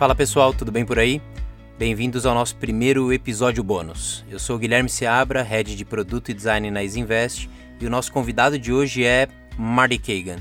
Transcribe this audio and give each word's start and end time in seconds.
Fala 0.00 0.14
pessoal, 0.14 0.54
tudo 0.54 0.72
bem 0.72 0.82
por 0.82 0.98
aí? 0.98 1.20
Bem-vindos 1.78 2.24
ao 2.24 2.34
nosso 2.34 2.56
primeiro 2.56 3.12
episódio 3.12 3.62
bônus. 3.62 4.24
Eu 4.30 4.38
sou 4.38 4.56
Guilherme 4.56 4.88
Seabra, 4.88 5.42
head 5.42 5.76
de 5.76 5.84
produto 5.84 6.30
e 6.30 6.32
design 6.32 6.70
na 6.70 6.82
Isinvest, 6.82 7.50
e 7.78 7.86
o 7.86 7.90
nosso 7.90 8.10
convidado 8.10 8.58
de 8.58 8.72
hoje 8.72 9.04
é 9.04 9.28
Marty 9.58 9.98
Kagan. 9.98 10.38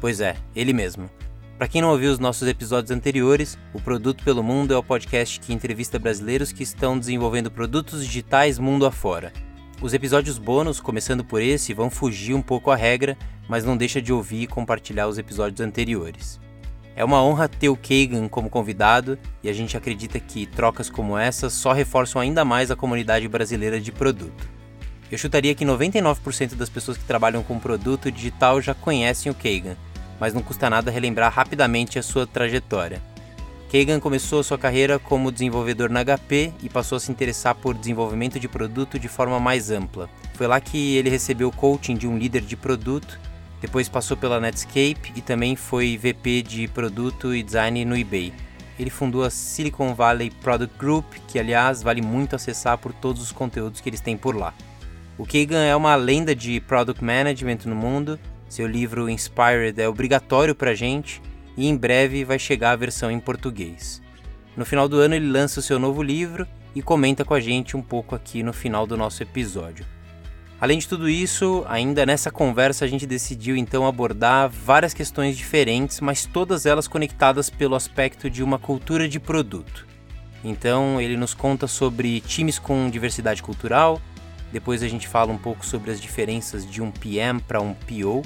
Pois 0.00 0.22
é, 0.22 0.34
ele 0.56 0.72
mesmo. 0.72 1.10
Para 1.58 1.68
quem 1.68 1.82
não 1.82 1.90
ouviu 1.90 2.10
os 2.10 2.18
nossos 2.18 2.48
episódios 2.48 2.90
anteriores, 2.90 3.58
o 3.74 3.80
Produto 3.82 4.24
pelo 4.24 4.42
Mundo 4.42 4.72
é 4.72 4.78
o 4.78 4.82
podcast 4.82 5.38
que 5.40 5.52
entrevista 5.52 5.98
brasileiros 5.98 6.50
que 6.50 6.62
estão 6.62 6.98
desenvolvendo 6.98 7.50
produtos 7.50 8.06
digitais 8.06 8.58
mundo 8.58 8.86
afora. 8.86 9.30
Os 9.82 9.92
episódios 9.92 10.38
bônus, 10.38 10.80
começando 10.80 11.22
por 11.22 11.42
esse, 11.42 11.74
vão 11.74 11.90
fugir 11.90 12.32
um 12.32 12.40
pouco 12.40 12.70
à 12.70 12.76
regra, 12.76 13.18
mas 13.46 13.62
não 13.62 13.76
deixa 13.76 14.00
de 14.00 14.10
ouvir 14.10 14.44
e 14.44 14.46
compartilhar 14.46 15.06
os 15.06 15.18
episódios 15.18 15.60
anteriores. 15.60 16.40
É 16.94 17.04
uma 17.04 17.22
honra 17.22 17.48
ter 17.48 17.70
o 17.70 17.76
Kagan 17.76 18.28
como 18.28 18.50
convidado 18.50 19.18
e 19.42 19.48
a 19.48 19.52
gente 19.52 19.76
acredita 19.76 20.20
que 20.20 20.46
trocas 20.46 20.90
como 20.90 21.16
essas 21.16 21.52
só 21.54 21.72
reforçam 21.72 22.20
ainda 22.20 22.44
mais 22.44 22.70
a 22.70 22.76
comunidade 22.76 23.26
brasileira 23.28 23.80
de 23.80 23.90
produto. 23.90 24.50
Eu 25.10 25.16
chutaria 25.16 25.54
que 25.54 25.64
99% 25.64 26.54
das 26.54 26.68
pessoas 26.68 26.98
que 26.98 27.04
trabalham 27.04 27.42
com 27.42 27.58
produto 27.58 28.10
digital 28.10 28.60
já 28.60 28.74
conhecem 28.74 29.32
o 29.32 29.34
Kagan, 29.34 29.76
mas 30.20 30.34
não 30.34 30.42
custa 30.42 30.68
nada 30.68 30.90
relembrar 30.90 31.32
rapidamente 31.32 31.98
a 31.98 32.02
sua 32.02 32.26
trajetória. 32.26 33.00
Kagan 33.70 33.98
começou 33.98 34.42
sua 34.42 34.58
carreira 34.58 34.98
como 34.98 35.32
desenvolvedor 35.32 35.88
na 35.88 36.04
HP 36.04 36.52
e 36.62 36.68
passou 36.68 36.96
a 36.96 37.00
se 37.00 37.10
interessar 37.10 37.54
por 37.54 37.74
desenvolvimento 37.74 38.38
de 38.38 38.46
produto 38.46 38.98
de 38.98 39.08
forma 39.08 39.40
mais 39.40 39.70
ampla. 39.70 40.10
Foi 40.34 40.46
lá 40.46 40.60
que 40.60 40.96
ele 40.96 41.08
recebeu 41.08 41.48
o 41.48 41.56
coaching 41.56 41.96
de 41.96 42.06
um 42.06 42.18
líder 42.18 42.42
de 42.42 42.54
produto 42.54 43.18
depois 43.62 43.88
passou 43.88 44.16
pela 44.16 44.40
Netscape 44.40 45.12
e 45.14 45.20
também 45.22 45.54
foi 45.54 45.96
VP 45.96 46.42
de 46.42 46.66
produto 46.66 47.32
e 47.32 47.44
design 47.44 47.84
no 47.84 47.96
eBay. 47.96 48.32
Ele 48.76 48.90
fundou 48.90 49.22
a 49.22 49.30
Silicon 49.30 49.94
Valley 49.94 50.32
Product 50.42 50.76
Group, 50.76 51.06
que 51.28 51.38
aliás 51.38 51.80
vale 51.80 52.02
muito 52.02 52.34
acessar 52.34 52.76
por 52.76 52.92
todos 52.92 53.22
os 53.22 53.30
conteúdos 53.30 53.80
que 53.80 53.88
eles 53.88 54.00
têm 54.00 54.16
por 54.16 54.34
lá. 54.34 54.52
O 55.16 55.24
Kagan 55.24 55.64
é 55.64 55.76
uma 55.76 55.94
lenda 55.94 56.34
de 56.34 56.60
product 56.60 57.04
management 57.04 57.58
no 57.66 57.76
mundo. 57.76 58.18
Seu 58.48 58.66
livro 58.66 59.08
Inspired 59.08 59.80
é 59.80 59.88
obrigatório 59.88 60.56
pra 60.56 60.74
gente 60.74 61.22
e 61.56 61.68
em 61.68 61.76
breve 61.76 62.24
vai 62.24 62.40
chegar 62.40 62.72
a 62.72 62.76
versão 62.76 63.12
em 63.12 63.20
português. 63.20 64.02
No 64.56 64.64
final 64.64 64.88
do 64.88 64.98
ano 64.98 65.14
ele 65.14 65.30
lança 65.30 65.60
o 65.60 65.62
seu 65.62 65.78
novo 65.78 66.02
livro 66.02 66.48
e 66.74 66.82
comenta 66.82 67.24
com 67.24 67.34
a 67.34 67.40
gente 67.40 67.76
um 67.76 67.82
pouco 67.82 68.16
aqui 68.16 68.42
no 68.42 68.52
final 68.52 68.88
do 68.88 68.96
nosso 68.96 69.22
episódio. 69.22 69.86
Além 70.62 70.78
de 70.78 70.86
tudo 70.86 71.08
isso, 71.08 71.64
ainda 71.68 72.06
nessa 72.06 72.30
conversa 72.30 72.84
a 72.84 72.88
gente 72.88 73.04
decidiu 73.04 73.56
então 73.56 73.84
abordar 73.84 74.48
várias 74.48 74.94
questões 74.94 75.36
diferentes, 75.36 76.00
mas 76.00 76.24
todas 76.24 76.66
elas 76.66 76.86
conectadas 76.86 77.50
pelo 77.50 77.74
aspecto 77.74 78.30
de 78.30 78.44
uma 78.44 78.60
cultura 78.60 79.08
de 79.08 79.18
produto. 79.18 79.84
Então 80.44 81.00
ele 81.00 81.16
nos 81.16 81.34
conta 81.34 81.66
sobre 81.66 82.20
times 82.20 82.60
com 82.60 82.88
diversidade 82.88 83.42
cultural, 83.42 84.00
depois 84.52 84.84
a 84.84 84.88
gente 84.88 85.08
fala 85.08 85.32
um 85.32 85.36
pouco 85.36 85.66
sobre 85.66 85.90
as 85.90 86.00
diferenças 86.00 86.64
de 86.64 86.80
um 86.80 86.92
PM 86.92 87.40
para 87.40 87.60
um 87.60 87.74
PO, 87.74 88.22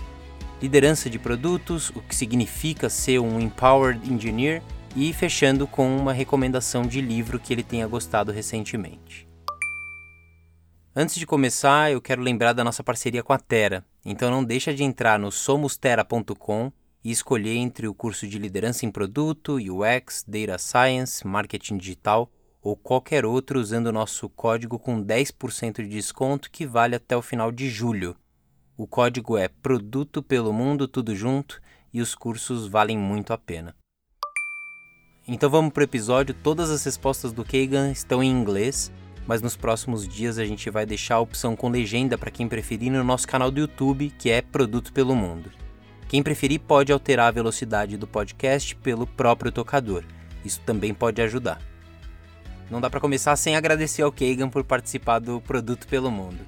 liderança 0.61 1.09
de 1.09 1.19
produtos, 1.19 1.89
o 1.89 2.03
que 2.03 2.15
significa 2.15 2.91
ser 2.91 3.19
um 3.19 3.41
Empowered 3.41 4.13
Engineer 4.13 4.63
e 4.95 5.11
fechando 5.15 5.67
com 5.67 5.97
uma 5.97 6.13
recomendação 6.13 6.83
de 6.83 7.01
livro 7.01 7.41
que 7.41 7.55
ele 7.55 7.63
tenha 7.63 7.87
gostado 7.87 8.31
recentemente. 8.31 9.26
Antes 10.99 11.17
de 11.17 11.27
começar, 11.27 11.93
eu 11.93 12.01
quero 12.01 12.23
lembrar 12.23 12.55
da 12.55 12.65
nossa 12.65 12.83
parceria 12.83 13.23
com 13.23 13.35
a 13.35 13.39
Terra, 13.39 13.85
então 14.03 14.31
não 14.31 14.43
deixa 14.43 14.73
de 14.73 14.83
entrar 14.83 15.19
no 15.19 15.31
somostera.com 15.31 16.73
e 17.05 17.11
escolher 17.11 17.55
entre 17.55 17.87
o 17.87 17.93
curso 17.93 18.27
de 18.27 18.39
liderança 18.39 18.87
em 18.87 18.91
produto, 18.91 19.57
UX, 19.57 20.25
Data 20.27 20.57
Science, 20.57 21.27
Marketing 21.27 21.77
Digital 21.77 22.33
ou 22.63 22.75
qualquer 22.75 23.27
outro 23.27 23.61
usando 23.61 23.89
o 23.89 23.93
nosso 23.93 24.27
código 24.31 24.79
com 24.79 25.05
10% 25.05 25.83
de 25.83 25.89
desconto 25.89 26.51
que 26.51 26.65
vale 26.65 26.97
até 26.97 27.15
o 27.15 27.21
final 27.21 27.53
de 27.53 27.69
julho. 27.69 28.17
O 28.75 28.87
código 28.87 29.37
é 29.37 29.49
Produto 29.49 30.23
pelo 30.23 30.51
Mundo 30.51 30.89
Tudo 30.89 31.15
Junto 31.15 31.61
e 31.93 32.01
os 32.01 32.15
cursos 32.15 32.69
valem 32.69 32.97
muito 32.97 33.35
a 33.35 33.39
pena. 33.39 33.77
Então 35.29 35.51
vamos 35.51 35.75
para 35.75 35.83
o 35.83 35.85
episódio. 35.85 36.35
Todas 36.43 36.71
as 36.71 36.83
respostas 36.83 37.35
do 37.35 37.45
Kagan 37.45 37.91
estão 37.91 38.23
em 38.23 38.31
inglês 38.31 38.91
mas 39.27 39.43
nos 39.43 39.57
próximos 39.57 40.07
dias 40.07 40.39
a 40.39 40.45
gente 40.45 40.71
vai 40.71 40.87
deixar 40.87 41.17
a 41.17 41.21
opção 41.21 41.57
com 41.57 41.69
legenda 41.69 42.17
para 42.17 42.31
quem 42.31 42.49
preferir 42.49 42.93
no 42.93 43.03
nosso 43.03 43.27
canal 43.27 43.51
do 43.51 43.61
YouTube, 43.61 44.13
que 44.19 44.31
é 44.31 44.41
Produto 44.41 44.93
pelo 44.93 45.17
Mundo. 45.17 45.51
Quem 46.09 46.23
preferir 46.23 46.61
pode 46.61 46.93
alterar 46.93 47.29
a 47.29 47.33
velocidade 47.33 47.97
do 47.97 48.07
podcast 48.07 48.77
pelo 48.77 49.07
próprio 49.07 49.51
tocador. 49.51 50.05
Isso 50.45 50.61
também 50.61 50.95
pode 50.95 51.21
ajudar. 51.21 51.61
Não 52.71 52.81
dá 52.81 52.89
para 52.89 53.01
começar 53.01 53.35
sem 53.37 53.57
agradecer 53.57 54.03
ao 54.03 54.13
Kagan 54.13 54.49
por 54.49 54.63
participar 54.63 55.19
do 55.19 55.41
Produto 55.41 55.87
pelo 55.89 56.11
Mundo. 56.11 56.39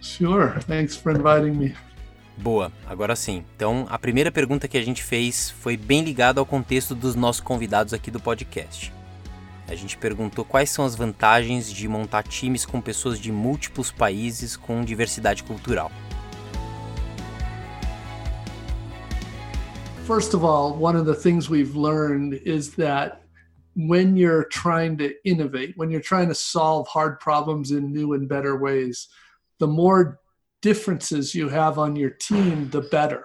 Sure, 0.00 0.58
thanks 0.66 0.96
for 0.96 1.12
inviting 1.12 1.56
me. 1.56 1.74
Boa, 2.36 2.72
agora 2.86 3.14
sim. 3.14 3.44
Então, 3.54 3.86
a 3.90 3.98
primeira 3.98 4.32
pergunta 4.32 4.66
que 4.66 4.78
a 4.78 4.82
gente 4.82 5.02
fez 5.02 5.50
foi 5.50 5.76
bem 5.76 6.02
ligada 6.02 6.40
ao 6.40 6.46
contexto 6.46 6.94
dos 6.94 7.14
nossos 7.14 7.40
convidados 7.40 7.92
aqui 7.92 8.10
do 8.10 8.18
podcast. 8.18 8.92
A 9.72 9.74
gente 9.74 9.96
perguntou 9.96 10.44
quais 10.44 10.68
são 10.68 10.84
as 10.84 10.94
vantagens 10.94 11.72
de 11.72 11.88
montar 11.88 12.24
times 12.24 12.66
com 12.66 12.78
pessoas 12.78 13.18
de 13.18 13.32
múltiplos 13.32 13.90
países 13.90 14.54
com 14.54 14.84
diversidade 14.84 15.42
cultural. 15.42 15.90
First 20.06 20.34
of 20.34 20.44
all, 20.44 20.76
one 20.78 20.94
of 20.94 21.06
the 21.06 21.14
things 21.14 21.48
we've 21.48 21.74
learned 21.74 22.38
is 22.44 22.72
that 22.76 23.22
when 23.74 24.14
you're 24.14 24.46
trying 24.50 24.98
to 24.98 25.14
innovate, 25.24 25.72
when 25.78 25.90
you're 25.90 26.06
trying 26.06 26.28
to 26.28 26.34
solve 26.34 26.86
hard 26.86 27.18
problems 27.18 27.70
in 27.70 27.90
new 27.90 28.12
and 28.12 28.28
better 28.28 28.58
ways, 28.58 29.08
the 29.58 29.66
more 29.66 30.20
differences 30.60 31.34
you 31.34 31.48
have 31.48 31.78
on 31.78 31.96
your 31.96 32.10
team, 32.10 32.68
the 32.68 32.82
better. 32.82 33.24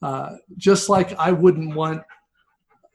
Uh, 0.00 0.36
just 0.56 0.88
like 0.88 1.12
I 1.18 1.32
wouldn't 1.32 1.74
want 1.74 2.04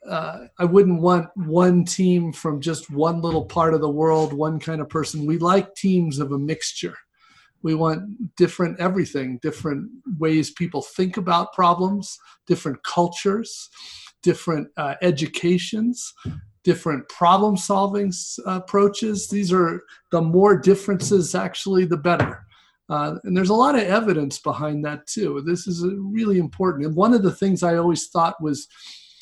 uh, 0.08 0.46
I 0.58 0.64
wouldn't 0.64 1.00
want 1.00 1.28
one 1.34 1.84
team 1.84 2.32
from 2.32 2.60
just 2.60 2.90
one 2.90 3.20
little 3.20 3.44
part 3.44 3.74
of 3.74 3.80
the 3.80 3.90
world, 3.90 4.32
one 4.32 4.58
kind 4.58 4.80
of 4.80 4.88
person. 4.88 5.26
We 5.26 5.38
like 5.38 5.74
teams 5.74 6.18
of 6.18 6.32
a 6.32 6.38
mixture. 6.38 6.96
We 7.62 7.74
want 7.74 8.36
different 8.36 8.78
everything, 8.78 9.38
different 9.42 9.90
ways 10.18 10.50
people 10.50 10.82
think 10.82 11.16
about 11.16 11.52
problems, 11.52 12.18
different 12.46 12.82
cultures, 12.84 13.70
different 14.22 14.68
uh, 14.76 14.94
educations, 15.02 16.12
different 16.62 17.08
problem 17.08 17.56
solving 17.56 18.12
approaches. 18.44 19.28
These 19.28 19.52
are 19.52 19.82
the 20.10 20.20
more 20.20 20.56
differences, 20.56 21.34
actually, 21.34 21.84
the 21.86 21.96
better. 21.96 22.46
Uh, 22.88 23.16
and 23.24 23.36
there's 23.36 23.50
a 23.50 23.54
lot 23.54 23.74
of 23.74 23.82
evidence 23.82 24.38
behind 24.38 24.84
that 24.84 25.06
too. 25.06 25.42
This 25.44 25.66
is 25.66 25.84
really 25.84 26.38
important. 26.38 26.86
And 26.86 26.94
one 26.94 27.14
of 27.14 27.22
the 27.22 27.32
things 27.32 27.62
I 27.62 27.76
always 27.76 28.08
thought 28.08 28.40
was 28.40 28.68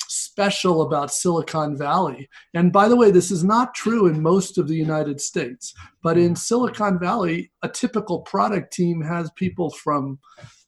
special 0.07 0.81
about 0.81 1.11
Silicon 1.11 1.77
Valley. 1.77 2.29
And 2.53 2.71
by 2.71 2.87
the 2.87 2.95
way, 2.95 3.11
this 3.11 3.31
is 3.31 3.43
not 3.43 3.73
true 3.73 4.07
in 4.07 4.21
most 4.21 4.57
of 4.57 4.67
the 4.67 4.75
United 4.75 5.21
States, 5.21 5.73
but 6.03 6.17
in 6.17 6.35
Silicon 6.35 6.99
Valley, 6.99 7.51
a 7.61 7.69
typical 7.69 8.19
product 8.21 8.73
team 8.73 9.01
has 9.01 9.31
people 9.35 9.69
from 9.69 10.19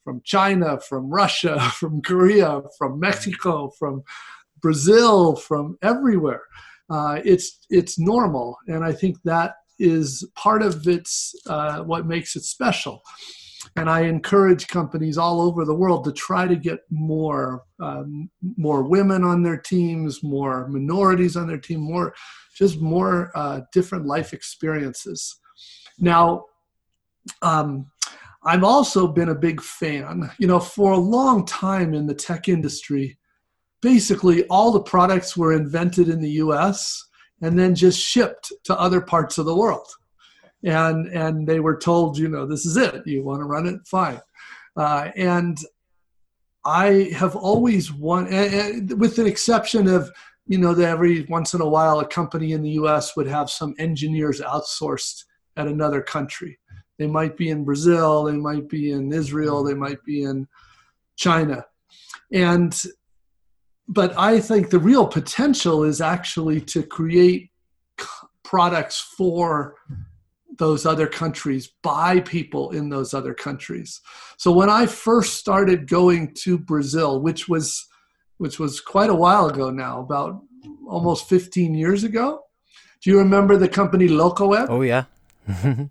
from 0.04 0.22
China, 0.24 0.80
from 0.80 1.10
Russia, 1.10 1.60
from 1.74 2.02
Korea, 2.02 2.62
from 2.78 2.98
Mexico, 2.98 3.70
from 3.78 4.04
Brazil, 4.62 5.36
from 5.36 5.78
everywhere. 5.82 6.44
Uh, 6.90 7.20
it's 7.26 7.60
it's 7.70 8.00
normal, 8.00 8.58
and 8.68 8.86
I 8.86 8.94
think 8.94 9.18
that 9.24 9.56
is 9.80 10.28
part 10.36 10.64
of 10.64 10.88
its 10.88 11.36
uh, 11.48 11.80
what 11.84 12.08
makes 12.08 12.36
it 12.36 12.44
special 12.44 13.04
and 13.76 13.90
I 13.90 14.02
encourage 14.02 14.68
companies 14.68 15.18
all 15.18 15.42
over 15.42 15.66
the 15.66 15.76
world 15.76 16.04
to 16.06 16.12
try 16.12 16.48
to 16.48 16.56
get 16.56 16.80
more 16.90 17.64
um, 17.80 18.30
more 18.58 18.84
women 18.84 19.24
on 19.24 19.44
their 19.44 19.58
teams, 19.58 20.24
more 20.24 20.68
minorities 20.68 21.36
on 21.36 21.48
their 21.48 21.60
team, 21.60 21.82
more 21.82 22.16
just 22.58 22.82
more 22.82 23.32
uh, 23.36 23.62
different 23.72 24.06
life 24.06 24.34
experiences. 24.34 25.40
Now, 26.00 26.46
um, 27.42 27.92
I've 28.44 28.64
also 28.64 29.08
been 29.08 29.30
a 29.30 29.36
big 29.36 29.62
fan. 29.62 30.32
You 30.40 30.48
know, 30.48 30.60
for 30.60 30.94
a 30.94 30.98
long 30.98 31.46
time 31.46 31.94
in 31.94 32.08
the 32.08 32.16
tech 32.16 32.48
industry, 32.48 33.18
basically 33.82 34.46
all 34.48 34.72
the 34.72 34.82
products 34.82 35.36
were 35.36 35.54
invented 35.54 36.10
in 36.10 36.22
the 36.22 36.32
U.S. 36.32 37.04
and 37.42 37.60
then 37.60 37.76
just 37.76 38.00
shipped 38.00 38.52
to 38.64 38.80
other 38.80 39.02
parts 39.02 39.38
of 39.38 39.46
the 39.46 39.56
world 39.56 39.88
and 40.64 41.08
and 41.08 41.48
they 41.48 41.60
were 41.60 41.78
told, 41.78 42.18
you 42.18 42.28
know, 42.28 42.46
this 42.46 42.66
is 42.66 42.78
it. 42.78 43.06
You 43.06 43.24
want 43.24 43.42
to 43.42 43.46
run 43.46 43.68
it, 43.68 43.86
fine. 43.86 44.20
Uh, 44.76 45.10
and 45.16 45.58
I 46.66 47.12
have 47.16 47.36
always 47.36 47.94
wanted, 47.94 49.00
with 49.00 49.18
an 49.20 49.26
exception 49.26 49.88
of, 49.88 50.12
you 50.48 50.58
know, 50.58 50.74
that 50.74 50.90
every 50.90 51.24
once 51.24 51.54
in 51.54 51.62
a 51.62 51.68
while 51.68 52.00
a 52.00 52.08
company 52.08 52.52
in 52.52 52.62
the 52.62 52.72
U.S. 52.72 53.16
would 53.16 53.28
have 53.28 53.50
some 53.50 53.74
engineers 53.80 54.42
outsourced 54.42 55.24
at 55.56 55.68
another 55.68 56.02
country. 56.02 56.60
They 57.00 57.08
might 57.08 57.38
be 57.38 57.50
in 57.50 57.64
Brazil, 57.64 58.26
they 58.26 58.34
might 58.34 58.68
be 58.68 58.92
in 58.92 59.14
Israel, 59.14 59.64
they 59.64 59.76
might 59.76 60.04
be 60.04 60.24
in 60.24 60.48
China, 61.16 61.66
and 62.32 62.80
but 63.88 64.18
I 64.18 64.42
think 64.42 64.70
the 64.70 64.80
real 64.80 65.08
potential 65.08 65.84
is 65.84 66.02
actually 66.02 66.60
to 66.62 66.84
create 66.84 67.52
products 68.44 69.00
for 69.18 69.76
those 70.58 70.86
other 70.86 71.08
countries 71.08 71.70
by 71.84 72.20
people 72.22 72.72
in 72.72 72.90
those 72.90 73.14
other 73.14 73.34
countries. 73.34 74.02
So 74.38 74.52
when 74.52 74.70
I 74.70 74.86
first 74.86 75.36
started 75.36 75.88
going 75.88 76.34
to 76.44 76.58
Brazil, 76.58 77.22
which 77.22 77.48
was 77.48 77.88
which 78.38 78.60
was 78.60 78.80
quite 78.80 79.10
a 79.10 79.16
while 79.16 79.48
ago 79.48 79.70
now, 79.70 80.00
about 80.00 80.42
almost 80.88 81.28
15 81.30 81.74
years 81.74 82.04
ago. 82.04 82.44
Do 83.02 83.10
you 83.10 83.20
remember 83.20 83.58
the 83.58 83.68
company 83.68 84.08
Locaweb? 84.08 84.68
Oh 84.70 84.82
yeah. 84.82 85.06
yeah, 85.48 85.88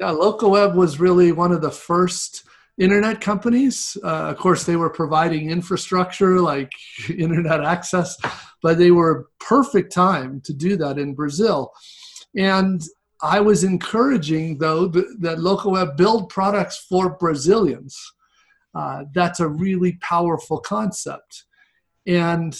Locaweb 0.00 0.74
was 0.74 1.00
really 1.00 1.32
one 1.32 1.52
of 1.52 1.62
the 1.62 1.70
first 1.70 2.44
internet 2.78 3.20
companies. 3.20 3.96
Uh, 4.02 4.30
of 4.30 4.36
course, 4.38 4.64
they 4.64 4.76
were 4.76 4.90
providing 4.90 5.50
infrastructure 5.50 6.40
like 6.40 6.72
internet 7.16 7.62
access, 7.62 8.16
but 8.62 8.78
they 8.78 8.90
were 8.90 9.10
a 9.10 9.44
perfect 9.44 9.92
time 9.92 10.40
to 10.44 10.52
do 10.52 10.76
that 10.76 10.98
in 10.98 11.14
Brazil. 11.14 11.72
And 12.36 12.82
I 13.22 13.40
was 13.40 13.64
encouraging, 13.64 14.58
though, 14.58 14.86
that 14.86 15.38
Locaweb 15.38 15.96
build 15.96 16.28
products 16.28 16.86
for 16.88 17.16
Brazilians. 17.18 17.98
Uh, 18.74 19.04
that's 19.14 19.40
a 19.40 19.48
really 19.48 19.98
powerful 20.00 20.58
concept. 20.58 21.44
And 22.06 22.58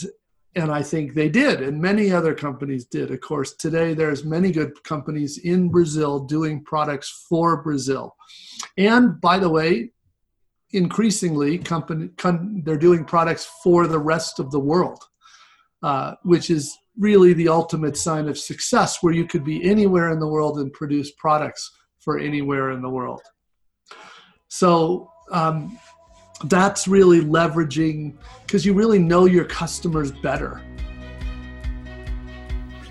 and 0.57 0.73
I 0.73 0.83
think 0.83 1.15
they 1.15 1.29
did, 1.29 1.63
and 1.63 1.81
many 1.81 2.11
other 2.11 2.35
companies 2.35 2.85
did. 2.85 3.13
Of 3.13 3.21
course, 3.21 3.55
today 3.55 3.95
there's 3.95 4.25
many 4.25 4.51
good 4.51 4.83
companies 4.83 5.39
in 5.39 5.69
Brazil 5.69 6.19
doing 6.19 6.65
products 6.65 7.25
for 7.29 7.63
Brazil. 7.63 8.17
And 8.77 9.21
by 9.21 9.39
the 9.39 9.49
way, 9.49 9.93
increasingly, 10.73 11.59
company 11.59 12.09
com, 12.17 12.63
they're 12.65 12.77
doing 12.77 13.05
products 13.05 13.49
for 13.63 13.87
the 13.87 13.99
rest 13.99 14.41
of 14.41 14.51
the 14.51 14.59
world, 14.59 15.05
uh, 15.85 16.15
which 16.25 16.51
is 16.51 16.77
really 16.99 17.33
the 17.33 17.49
ultimate 17.49 17.97
sign 17.97 18.29
of 18.29 18.39
success, 18.39 18.99
where 19.03 19.15
you 19.15 19.27
could 19.27 19.45
be 19.45 19.63
anywhere 19.65 20.11
in 20.11 20.19
the 20.19 20.27
world 20.27 20.59
and 20.59 20.73
produce 20.73 21.13
products 21.13 21.71
for 22.01 22.19
anywhere 22.19 22.71
in 22.73 22.83
the 22.83 22.89
world. 22.89 23.23
So 24.49 25.11
um, 25.31 25.79
that's 26.45 26.89
really 26.89 27.21
leveraging 27.21 28.15
because 28.47 28.65
you 28.65 28.75
really 28.75 28.99
know 28.99 29.27
your 29.27 29.45
customers 29.45 30.11
better. 30.11 30.61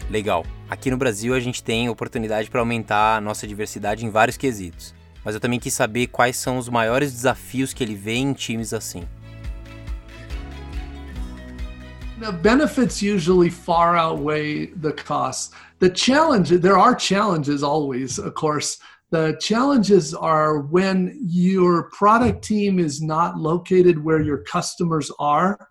Legal. 0.09 0.45
Aqui 0.69 0.91
no 0.91 0.97
Brasil 0.97 1.33
a 1.33 1.39
gente 1.39 1.63
tem 1.63 1.89
oportunidade 1.89 2.49
para 2.49 2.59
aumentar 2.59 3.17
a 3.17 3.21
nossa 3.21 3.47
diversidade 3.47 4.05
em 4.05 4.09
vários 4.09 4.37
quesitos. 4.37 4.93
Mas 5.25 5.35
eu 5.35 5.41
também 5.41 5.59
quis 5.59 5.73
saber 5.73 6.07
quais 6.07 6.37
são 6.37 6.57
os 6.57 6.69
maiores 6.69 7.11
desafios 7.11 7.73
que 7.73 7.83
ele 7.83 7.95
vê 7.95 8.15
em 8.15 8.33
times 8.33 8.73
assim. 8.73 9.03
The 12.19 12.33
benefits 12.33 13.01
usually 13.01 13.49
far 13.49 13.95
outweigh 13.95 14.65
the 14.65 14.91
costs. 14.91 15.55
The 15.79 15.89
challenge, 15.89 16.49
there 16.49 16.77
are 16.77 16.93
challenges 16.93 17.63
always, 17.63 18.19
of 18.19 18.33
course. 18.33 18.77
The 19.09 19.37
challenges 19.39 20.13
are 20.13 20.59
when 20.59 21.17
your 21.25 21.89
product 21.91 22.43
team 22.43 22.77
is 22.77 23.01
not 23.01 23.37
located 23.37 24.03
where 24.03 24.21
your 24.21 24.39
customers 24.39 25.09
are. 25.17 25.69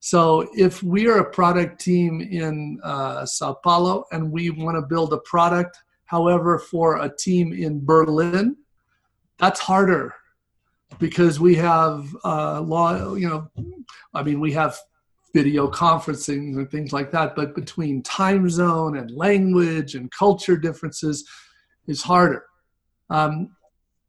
So, 0.00 0.48
if 0.56 0.82
we 0.82 1.06
are 1.06 1.18
a 1.18 1.30
product 1.30 1.80
team 1.80 2.20
in 2.20 2.80
uh, 2.82 3.24
Sao 3.24 3.54
Paulo 3.54 4.06
and 4.10 4.32
we 4.32 4.50
want 4.50 4.76
to 4.76 4.82
build 4.82 5.12
a 5.12 5.18
product, 5.18 5.78
however, 6.06 6.58
for 6.58 7.00
a 7.00 7.16
team 7.16 7.52
in 7.52 7.84
Berlin, 7.84 8.56
that's 9.38 9.60
harder 9.60 10.14
because 10.98 11.38
we 11.38 11.54
have 11.54 12.08
uh, 12.24 12.60
law. 12.60 13.14
You 13.14 13.28
know, 13.28 13.50
I 14.12 14.24
mean, 14.24 14.40
we 14.40 14.52
have 14.52 14.76
video 15.38 15.62
conferencing 15.70 16.42
and 16.56 16.68
things 16.70 16.90
like 16.98 17.10
that, 17.12 17.28
but 17.38 17.54
between 17.62 18.02
time 18.02 18.44
zone 18.48 18.92
and 18.98 19.08
language 19.26 19.90
and 19.96 20.10
culture 20.22 20.56
differences, 20.56 21.16
is 21.92 22.02
harder. 22.02 22.44
Um, 23.10 23.34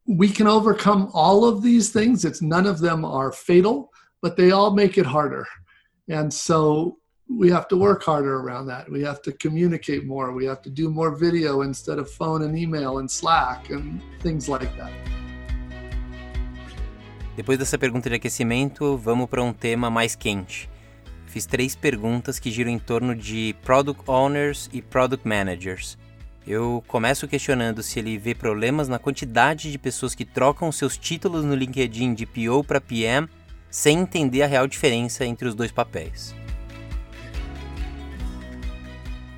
we 0.06 0.28
can 0.28 0.46
overcome 0.46 1.02
all 1.12 1.40
of 1.50 1.62
these 1.62 1.86
things. 1.96 2.24
It's 2.28 2.42
none 2.42 2.66
of 2.72 2.78
them 2.86 3.04
are 3.04 3.32
fatal, 3.32 3.76
but 4.22 4.36
they 4.36 4.50
all 4.56 4.72
make 4.82 4.94
it 5.02 5.06
harder. 5.06 5.46
And 6.08 6.28
so 6.32 6.98
we 7.42 7.48
have 7.50 7.66
to 7.68 7.76
work 7.76 8.02
harder 8.02 8.34
around 8.42 8.66
that. 8.66 8.90
We 8.90 9.02
have 9.02 9.20
to 9.22 9.32
communicate 9.32 10.02
more. 10.04 10.26
We 10.32 10.46
have 10.46 10.62
to 10.62 10.70
do 10.70 10.90
more 10.90 11.12
video 11.16 11.62
instead 11.62 11.98
of 11.98 12.06
phone 12.10 12.42
and 12.46 12.54
email 12.58 12.98
and 12.98 13.08
Slack 13.10 13.70
and 13.70 14.00
things 14.20 14.48
like 14.48 14.72
that. 14.76 14.92
Depois 17.36 17.56
dessa 17.56 17.78
pergunta 17.78 18.10
de 18.10 18.16
aquecimento, 18.16 18.98
vamos 18.98 19.26
para 19.30 19.42
um 19.42 19.52
tema 19.52 19.88
mais 19.88 20.14
quente. 20.14 20.68
Fiz 21.30 21.46
três 21.46 21.76
perguntas 21.76 22.40
que 22.40 22.50
giram 22.50 22.72
em 22.72 22.78
torno 22.80 23.14
de 23.14 23.54
Product 23.62 24.02
Owners 24.10 24.68
e 24.72 24.82
Product 24.82 25.26
Managers. 25.26 25.96
Eu 26.44 26.82
começo 26.88 27.28
questionando 27.28 27.84
se 27.84 28.00
ele 28.00 28.18
vê 28.18 28.34
problemas 28.34 28.88
na 28.88 28.98
quantidade 28.98 29.70
de 29.70 29.78
pessoas 29.78 30.12
que 30.12 30.24
trocam 30.24 30.72
seus 30.72 30.98
títulos 30.98 31.44
no 31.44 31.54
LinkedIn 31.54 32.14
de 32.14 32.26
PO 32.26 32.64
para 32.64 32.80
PM 32.80 33.28
sem 33.70 34.00
entender 34.00 34.42
a 34.42 34.46
real 34.48 34.66
diferença 34.66 35.24
entre 35.24 35.46
os 35.46 35.54
dois 35.54 35.70
papéis. 35.70 36.34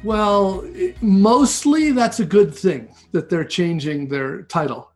Well, 0.03 0.65
mostly 1.03 1.93
that's 1.93 2.21
a 2.21 2.25
good 2.25 2.55
thing 2.55 2.89
that 3.13 3.29
they're 3.29 3.47
changing 3.47 4.09
their 4.09 4.45
title. 4.45 4.87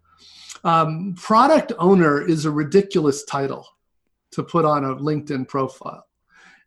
Um, 0.65 1.15
product 1.15 1.75
owner 1.79 2.27
is 2.27 2.47
a 2.47 2.51
ridiculous 2.51 3.23
title 3.23 3.67
to 4.31 4.43
put 4.43 4.65
on 4.65 4.83
a 4.83 4.97
LinkedIn 4.97 5.47
profile. 5.47 6.07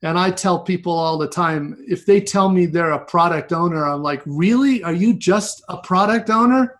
And 0.02 0.18
I 0.18 0.32
tell 0.32 0.60
people 0.60 0.94
all 0.94 1.18
the 1.18 1.28
time 1.28 1.76
if 1.88 2.06
they 2.06 2.22
tell 2.22 2.50
me 2.50 2.66
they're 2.66 2.92
a 2.92 3.06
product 3.06 3.52
owner, 3.52 3.86
I'm 3.86 4.02
like, 4.02 4.22
really? 4.26 4.82
Are 4.84 4.94
you 4.94 5.14
just 5.14 5.62
a 5.68 5.78
product 5.78 6.30
owner? 6.30 6.80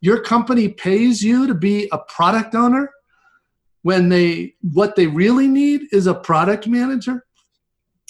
Your 0.00 0.20
company 0.20 0.68
pays 0.68 1.22
you 1.22 1.46
to 1.46 1.54
be 1.54 1.88
a 1.92 1.98
product 1.98 2.54
owner 2.54 2.90
when 3.82 4.08
they 4.08 4.54
what 4.62 4.96
they 4.96 5.06
really 5.06 5.46
need 5.46 5.82
is 5.92 6.08
a 6.08 6.14
product 6.14 6.66
manager. 6.66 7.24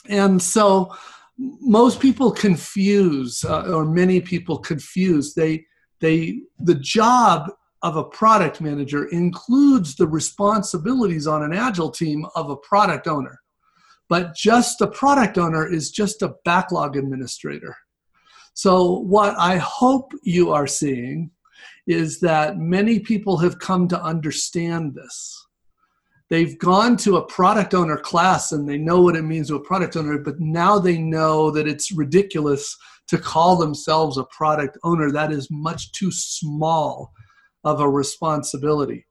And 0.08 0.40
so 0.40 0.94
most 1.38 2.00
people 2.00 2.30
confuse 2.30 3.44
uh, 3.44 3.74
or 3.74 3.84
many 3.84 4.22
people 4.22 4.58
confuse 4.58 5.34
they 5.34 5.66
they 6.00 6.40
the 6.58 6.76
job 6.76 7.50
of 7.82 7.96
a 7.96 8.04
product 8.04 8.62
manager 8.62 9.04
includes 9.08 9.96
the 9.96 10.06
responsibilities 10.06 11.26
on 11.26 11.42
an 11.42 11.52
agile 11.52 11.90
team 11.90 12.24
of 12.34 12.48
a 12.48 12.56
product 12.56 13.06
owner 13.06 13.38
but 14.08 14.34
just 14.34 14.80
a 14.80 14.86
product 14.86 15.38
owner 15.38 15.70
is 15.70 15.90
just 15.90 16.22
a 16.22 16.34
backlog 16.44 16.96
administrator. 16.96 17.76
So, 18.54 19.00
what 19.00 19.34
I 19.38 19.56
hope 19.58 20.12
you 20.22 20.52
are 20.52 20.66
seeing 20.66 21.30
is 21.86 22.20
that 22.20 22.58
many 22.58 23.00
people 23.00 23.36
have 23.38 23.58
come 23.58 23.86
to 23.88 24.02
understand 24.02 24.94
this. 24.94 25.46
They've 26.28 26.58
gone 26.58 26.96
to 26.98 27.16
a 27.16 27.26
product 27.26 27.74
owner 27.74 27.96
class 27.96 28.50
and 28.50 28.68
they 28.68 28.78
know 28.78 29.00
what 29.00 29.14
it 29.14 29.22
means 29.22 29.48
to 29.48 29.56
a 29.56 29.60
product 29.60 29.96
owner, 29.96 30.18
but 30.18 30.40
now 30.40 30.78
they 30.78 30.98
know 30.98 31.50
that 31.52 31.68
it's 31.68 31.92
ridiculous 31.92 32.76
to 33.08 33.18
call 33.18 33.56
themselves 33.56 34.18
a 34.18 34.24
product 34.24 34.76
owner. 34.82 35.12
That 35.12 35.30
is 35.30 35.48
much 35.50 35.92
too 35.92 36.10
small 36.10 37.12
of 37.62 37.80
a 37.80 37.88
responsibility 37.88 39.06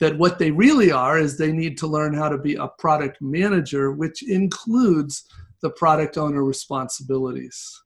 that 0.00 0.18
what 0.18 0.38
they 0.38 0.50
really 0.50 0.90
are 0.90 1.18
is 1.18 1.36
they 1.36 1.52
need 1.52 1.78
to 1.78 1.86
learn 1.86 2.14
how 2.14 2.28
to 2.28 2.38
be 2.38 2.54
a 2.54 2.68
product 2.78 3.18
manager, 3.20 3.92
which 3.92 4.22
includes 4.22 5.24
the 5.62 5.70
product 5.70 6.18
owner 6.18 6.44
responsibilities. 6.44 7.82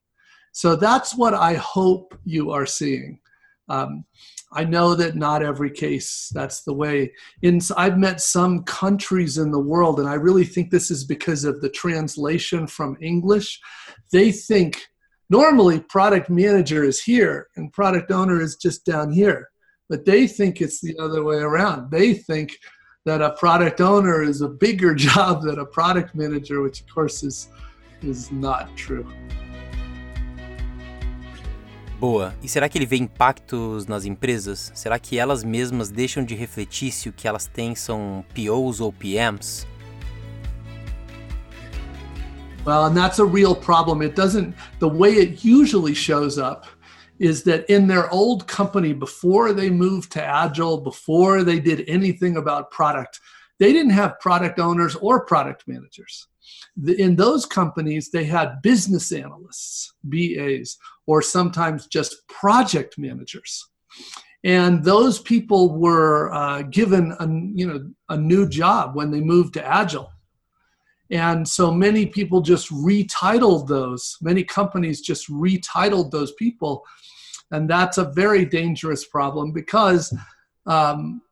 So 0.52 0.74
that's 0.74 1.16
what 1.16 1.34
I 1.34 1.54
hope 1.54 2.18
you 2.24 2.50
are 2.50 2.66
seeing. 2.66 3.20
Um, 3.68 4.04
I 4.50 4.64
know 4.64 4.94
that 4.94 5.14
not 5.14 5.42
every 5.42 5.70
case 5.70 6.30
that's 6.32 6.62
the 6.62 6.72
way. 6.72 7.12
In 7.42 7.60
I've 7.76 7.98
met 7.98 8.20
some 8.20 8.64
countries 8.64 9.36
in 9.36 9.50
the 9.50 9.60
world, 9.60 10.00
and 10.00 10.08
I 10.08 10.14
really 10.14 10.44
think 10.44 10.70
this 10.70 10.90
is 10.90 11.04
because 11.04 11.44
of 11.44 11.60
the 11.60 11.68
translation 11.68 12.66
from 12.66 12.96
English. 13.00 13.60
They 14.10 14.32
think 14.32 14.86
normally 15.28 15.80
product 15.80 16.30
manager 16.30 16.82
is 16.82 17.02
here 17.02 17.48
and 17.56 17.72
product 17.72 18.10
owner 18.10 18.40
is 18.40 18.56
just 18.56 18.86
down 18.86 19.12
here 19.12 19.50
but 19.88 20.04
they 20.04 20.26
think 20.26 20.60
it's 20.60 20.80
the 20.80 20.96
other 20.98 21.24
way 21.24 21.36
around. 21.36 21.90
They 21.90 22.14
think 22.14 22.58
that 23.04 23.22
a 23.22 23.30
product 23.30 23.80
owner 23.80 24.22
is 24.22 24.42
a 24.42 24.48
bigger 24.48 24.94
job 25.08 25.42
than 25.42 25.58
a 25.58 25.66
product 25.66 26.14
manager, 26.14 26.62
which 26.62 26.80
of 26.80 26.86
course 26.94 27.22
is 27.22 27.48
is 28.02 28.30
not 28.30 28.76
true. 28.76 29.06
Boa. 31.98 32.32
E 32.40 32.48
será 32.48 32.68
que 32.68 32.78
ele 32.78 32.86
vê 32.86 32.96
impactos 32.96 33.86
nas 33.86 34.04
empresas? 34.04 34.70
Será 34.72 35.00
que 35.00 35.18
elas 35.18 35.42
mesmas 35.42 35.90
deixam 35.90 36.24
de 36.24 36.36
refletir 36.36 36.92
se 36.92 37.08
o 37.08 37.12
que 37.12 37.26
elas 37.26 37.46
têm 37.46 37.74
são 37.74 38.24
POs 38.32 38.80
ou 38.80 38.92
PMs? 38.92 39.66
Well, 42.64 42.84
and 42.84 42.94
that's 42.94 43.18
a 43.18 43.24
real 43.24 43.56
problem. 43.56 44.02
It 44.02 44.14
doesn't 44.14 44.54
the 44.78 44.88
way 44.88 45.18
it 45.18 45.44
usually 45.44 45.94
shows 45.94 46.38
up 46.38 46.66
is 47.18 47.42
that 47.44 47.68
in 47.70 47.86
their 47.86 48.10
old 48.10 48.46
company, 48.46 48.92
before 48.92 49.52
they 49.52 49.70
moved 49.70 50.12
to 50.12 50.24
Agile, 50.24 50.80
before 50.80 51.42
they 51.42 51.60
did 51.60 51.84
anything 51.88 52.36
about 52.36 52.70
product, 52.70 53.20
they 53.58 53.72
didn't 53.72 53.92
have 53.92 54.20
product 54.20 54.58
owners 54.58 54.94
or 54.96 55.24
product 55.24 55.66
managers. 55.66 56.28
in 56.96 57.16
those 57.16 57.44
companies, 57.44 58.10
they 58.10 58.24
had 58.24 58.62
business 58.62 59.12
analysts, 59.12 59.92
BAs, 60.04 60.78
or 61.06 61.20
sometimes 61.20 61.86
just 61.86 62.26
project 62.28 62.96
managers. 62.98 63.68
And 64.44 64.84
those 64.84 65.18
people 65.18 65.76
were 65.76 66.32
uh, 66.32 66.62
given 66.62 67.14
a, 67.18 67.26
you 67.26 67.66
know, 67.66 67.90
a 68.08 68.16
new 68.16 68.48
job 68.48 68.94
when 68.94 69.10
they 69.10 69.20
moved 69.20 69.54
to 69.54 69.66
Agile. 69.66 70.10
And 71.10 71.48
so 71.48 71.72
many 71.72 72.06
people 72.06 72.40
just 72.40 72.70
retitled 72.70 73.66
those, 73.66 74.16
many 74.20 74.44
companies 74.44 75.00
just 75.00 75.30
retitled 75.30 76.10
those 76.10 76.32
people. 76.32 76.84
And 77.50 77.68
that's 77.68 77.98
a 77.98 78.12
very 78.12 78.44
dangerous 78.44 79.06
problem 79.06 79.52
because 79.52 80.14
um, 80.66 81.22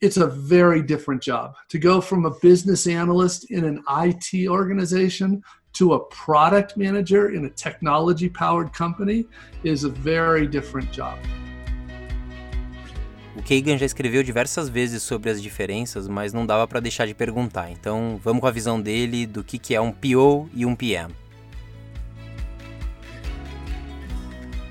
it's 0.00 0.16
a 0.16 0.26
very 0.26 0.82
different 0.82 1.22
job. 1.22 1.54
To 1.68 1.78
go 1.78 2.00
from 2.00 2.24
a 2.24 2.34
business 2.40 2.86
analyst 2.86 3.50
in 3.50 3.64
an 3.64 3.82
IT 3.90 4.48
organization 4.48 5.42
to 5.74 5.94
a 5.94 6.04
product 6.06 6.76
manager 6.76 7.30
in 7.30 7.44
a 7.44 7.50
technology 7.50 8.28
powered 8.28 8.72
company 8.72 9.26
is 9.62 9.84
a 9.84 9.88
very 9.88 10.46
different 10.46 10.90
job. 10.90 11.18
Kagan 13.42 13.76
já 13.76 13.86
escreveu 13.86 14.22
diversas 14.22 14.68
vezes 14.68 15.02
sobre 15.02 15.30
as 15.30 15.42
diferenças, 15.42 16.08
mas 16.08 16.32
não 16.32 16.46
dava 16.46 16.66
para 16.66 16.80
deixar 16.80 17.06
de 17.06 17.14
perguntar. 17.14 17.70
Então, 17.70 18.20
vamos 18.22 18.40
com 18.40 18.46
a 18.46 18.50
visão 18.50 18.80
dele 18.80 19.26
do 19.26 19.42
que, 19.44 19.58
que 19.58 19.74
é 19.74 19.80
um 19.80 19.92
PO 19.92 20.48
e 20.54 20.64
um 20.64 20.74
PM. 20.74 21.12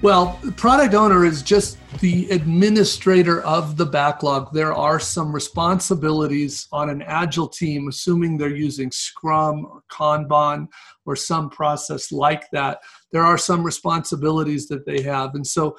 Well, 0.01 0.39
product 0.57 0.95
owner 0.95 1.23
is 1.25 1.43
just 1.43 1.77
the 1.99 2.27
administrator 2.31 3.41
of 3.43 3.77
the 3.77 3.85
backlog. 3.85 4.51
There 4.51 4.73
are 4.73 4.99
some 4.99 5.31
responsibilities 5.31 6.67
on 6.71 6.89
an 6.89 7.03
agile 7.03 7.47
team, 7.47 7.87
assuming 7.87 8.35
they're 8.35 8.49
using 8.49 8.89
Scrum 8.89 9.63
or 9.63 9.83
Kanban 9.91 10.67
or 11.05 11.15
some 11.15 11.51
process 11.51 12.11
like 12.11 12.49
that. 12.51 12.79
There 13.11 13.21
are 13.21 13.37
some 13.37 13.63
responsibilities 13.63 14.67
that 14.69 14.87
they 14.87 15.01
have. 15.03 15.35
And 15.35 15.45
so 15.45 15.77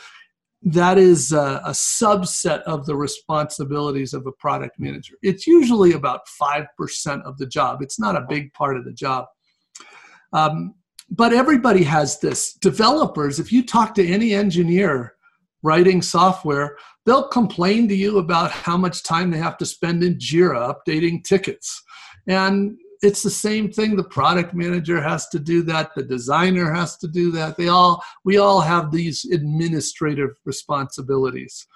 that 0.65 0.97
is 0.97 1.33
a, 1.33 1.61
a, 1.65 1.71
subset 1.71 2.63
of 2.63 2.87
the 2.87 2.95
responsibilities 2.95 4.15
of 4.15 4.27
a 4.27 4.33
product 4.33 4.79
manager. 4.79 5.15
It's 5.23 5.47
usually 5.47 5.93
about 5.93 6.21
5% 6.41 6.67
of 7.25 7.37
the 7.39 7.47
job, 7.47 7.83
it's 7.83 7.99
not 7.99 8.17
a 8.17 8.27
big 8.29 8.53
part 8.53 8.77
of 8.77 8.85
the 8.85 8.93
job. 8.93 9.27
Um, 10.33 10.75
but 11.11 11.33
everybody 11.33 11.83
has 11.85 12.21
this. 12.21 12.55
Developers, 12.55 13.39
if 13.39 13.53
you 13.53 13.67
talk 13.67 13.95
to 13.97 14.07
any 14.07 14.33
engineer 14.35 15.15
writing 15.63 16.01
software, 16.01 16.77
they'll 17.05 17.29
complain 17.29 17.89
to 17.89 17.95
you 17.95 18.19
about 18.19 18.51
how 18.51 18.77
much 18.77 19.03
time 19.03 19.31
they 19.31 19.39
have 19.39 19.59
to 19.59 19.67
spend 19.67 20.03
in 20.03 20.15
Jira 20.15 20.75
updating 20.75 21.23
tickets. 21.23 21.83
And 22.27 22.79
it's 23.03 23.23
the 23.23 23.31
same 23.31 23.71
thing. 23.71 23.97
The 23.97 24.05
product 24.05 24.55
manager 24.55 25.01
has 25.01 25.29
to 25.31 25.41
do 25.41 25.63
that. 25.65 25.91
The 25.95 26.05
designer 26.05 26.73
has 26.73 26.97
to 26.99 27.09
do 27.09 27.33
that. 27.33 27.57
They 27.57 27.69
all 27.69 28.03
we 28.25 28.39
all 28.39 28.61
have 28.61 28.93
these 28.93 29.25
administrative 29.33 30.31
responsibilities. 30.45 31.67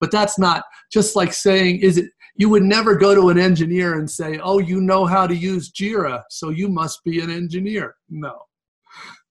But 0.00 0.10
that's 0.10 0.38
not 0.38 0.64
just 0.90 1.16
like 1.16 1.32
saying 1.34 1.80
is 1.80 1.98
it 1.98 2.10
you 2.36 2.48
would 2.48 2.62
never 2.62 2.96
go 2.96 3.14
to 3.14 3.28
an 3.28 3.38
engineer 3.38 3.98
and 3.98 4.10
say 4.10 4.40
oh 4.42 4.58
you 4.58 4.80
know 4.80 5.04
how 5.04 5.26
to 5.26 5.36
use 5.36 5.70
jira 5.70 6.22
so 6.30 6.48
you 6.48 6.68
must 6.68 7.04
be 7.04 7.20
an 7.20 7.30
engineer. 7.30 7.96
No. 8.08 8.46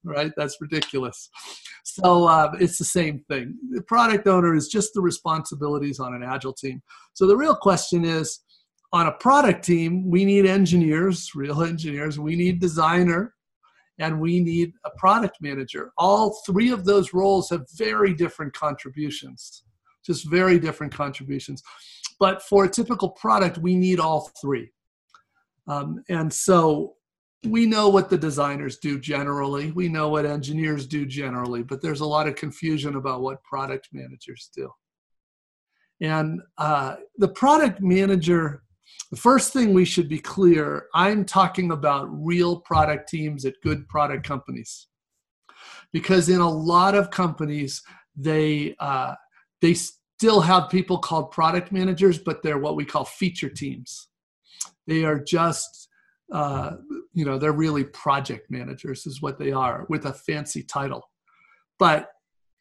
Right? 0.03 0.31
That's 0.37 0.61
ridiculous. 0.61 1.29
So 1.83 2.27
uh, 2.27 2.51
it's 2.59 2.77
the 2.77 2.85
same 2.85 3.19
thing. 3.27 3.57
The 3.71 3.81
product 3.81 4.27
owner 4.27 4.55
is 4.55 4.67
just 4.67 4.93
the 4.93 5.01
responsibilities 5.01 5.99
on 5.99 6.13
an 6.13 6.23
agile 6.23 6.53
team. 6.53 6.81
So 7.13 7.25
the 7.25 7.35
real 7.35 7.55
question 7.55 8.05
is 8.05 8.39
on 8.91 9.08
a 9.08 9.12
product 9.12 9.63
team, 9.63 10.10
we 10.10 10.25
need 10.25 10.46
engineers, 10.46 11.36
real 11.36 11.62
engineers, 11.62 12.19
we 12.19 12.36
need 12.36 12.60
designer, 12.60 13.36
and 14.00 14.19
we 14.19 14.39
need 14.39 14.74
a 14.86 14.89
product 14.98 15.38
manager. 15.41 15.91
All 15.98 16.41
three 16.46 16.72
of 16.72 16.86
those 16.86 17.13
roles 17.13 17.50
have 17.50 17.65
very 17.75 18.13
different 18.13 18.53
contributions, 18.53 19.63
just 20.03 20.29
very 20.29 20.58
different 20.58 20.93
contributions. 20.93 21.62
But 22.19 22.41
for 22.41 22.65
a 22.65 22.69
typical 22.69 23.10
product, 23.10 23.58
we 23.58 23.75
need 23.75 24.00
all 24.00 24.31
three. 24.41 24.72
Um, 25.67 26.03
and 26.10 26.34
so 26.34 26.96
we 27.46 27.65
know 27.65 27.89
what 27.89 28.10
the 28.10 28.17
designers 28.17 28.79
do 28.79 29.00
generally, 29.00 29.72
we 29.72 29.88
know 29.88 30.10
what 30.10 30.25
engineers 30.25 30.86
do 30.88 31.05
generally, 31.05 31.63
but 31.63 31.81
there's 31.81 32.01
a 32.01 32.05
lot 32.05 32.27
of 32.27 32.36
confusion 32.36 32.96
about 32.96 33.22
what 33.22 33.43
product 33.43 33.89
managers 33.93 34.50
do. 34.53 34.69
And 36.01 36.41
uh, 36.58 36.96
the 37.17 37.27
product 37.29 37.81
manager 37.81 38.63
the 39.12 39.17
first 39.17 39.53
thing 39.53 39.74
we 39.74 39.86
should 39.86 40.08
be 40.08 40.19
clear 40.19 40.86
I'm 40.93 41.25
talking 41.25 41.72
about 41.72 42.08
real 42.12 42.60
product 42.60 43.10
teams 43.10 43.46
at 43.46 43.62
good 43.63 43.88
product 43.88 44.25
companies. 44.25 44.88
Because 45.91 46.29
in 46.29 46.39
a 46.39 46.50
lot 46.50 46.93
of 46.93 47.10
companies, 47.10 47.81
they, 48.15 48.75
uh, 48.79 49.15
they 49.62 49.74
still 49.74 50.41
have 50.41 50.69
people 50.69 51.00
called 51.00 51.31
product 51.31 51.72
managers, 51.72 52.19
but 52.19 52.43
they're 52.43 52.60
what 52.60 52.75
we 52.75 52.86
call 52.86 53.05
feature 53.05 53.50
teams. 53.50 54.08
They 54.86 55.03
are 55.03 55.19
just, 55.19 55.88
uh, 56.31 56.72
you 57.13 57.25
know, 57.25 57.39
they're 57.39 57.51
really 57.51 57.84
project 57.86 58.51
managers, 58.51 59.08
is 59.08 59.22
what 59.22 59.39
they 59.39 59.51
are, 59.51 59.86
with 59.89 60.05
a 60.05 60.13
fancy 60.13 60.62
title. 60.62 61.10
But 61.79 62.12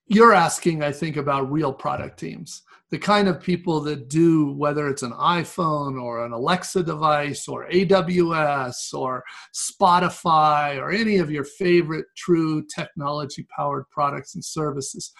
you're 0.08 0.34
asking, 0.34 0.82
I 0.82 0.92
think, 0.92 1.16
about 1.16 1.50
real 1.50 1.72
product 1.72 2.18
teams. 2.18 2.62
The 2.90 2.98
kind 2.98 3.28
of 3.28 3.42
people 3.42 3.80
that 3.80 4.08
do 4.08 4.52
whether 4.52 4.88
it's 4.88 5.02
an 5.02 5.12
iphone 5.12 6.00
or 6.00 6.24
an 6.24 6.32
alexa 6.32 6.82
device 6.82 7.46
or 7.46 7.68
aws 7.68 8.94
or 8.94 9.22
spotify 9.54 10.78
or 10.78 10.90
any 10.90 11.18
of 11.18 11.30
your 11.30 11.44
favorite 11.44 12.06
true 12.16 12.64
technology 12.74 13.46
powered 13.54 13.84
products 13.90 14.34
and 14.36 14.42
services 14.42 15.12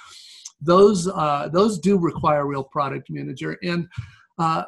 those 0.61 1.09
uh, 1.09 1.49
those 1.53 1.79
do 1.79 1.99
require 1.99 2.47
real 2.47 2.65
product 2.65 3.09
manager. 3.11 3.59
And 3.63 3.89
uh, 4.39 4.65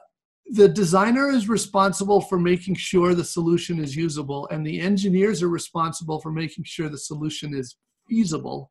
the 0.47 0.69
designer 0.69 1.31
is 1.31 1.49
responsible 1.49 2.21
for 2.21 2.39
making 2.39 2.77
sure 2.77 3.15
the 3.15 3.25
solution 3.25 3.79
is 3.83 3.97
usable 3.97 4.49
and 4.49 4.67
the 4.67 4.81
engineers 4.81 5.43
are 5.43 5.49
responsible 5.49 6.21
for 6.21 6.33
making 6.33 6.65
sure 6.65 6.89
the 6.89 6.99
solution 6.99 7.55
is 7.55 7.77
feasible. 8.09 8.71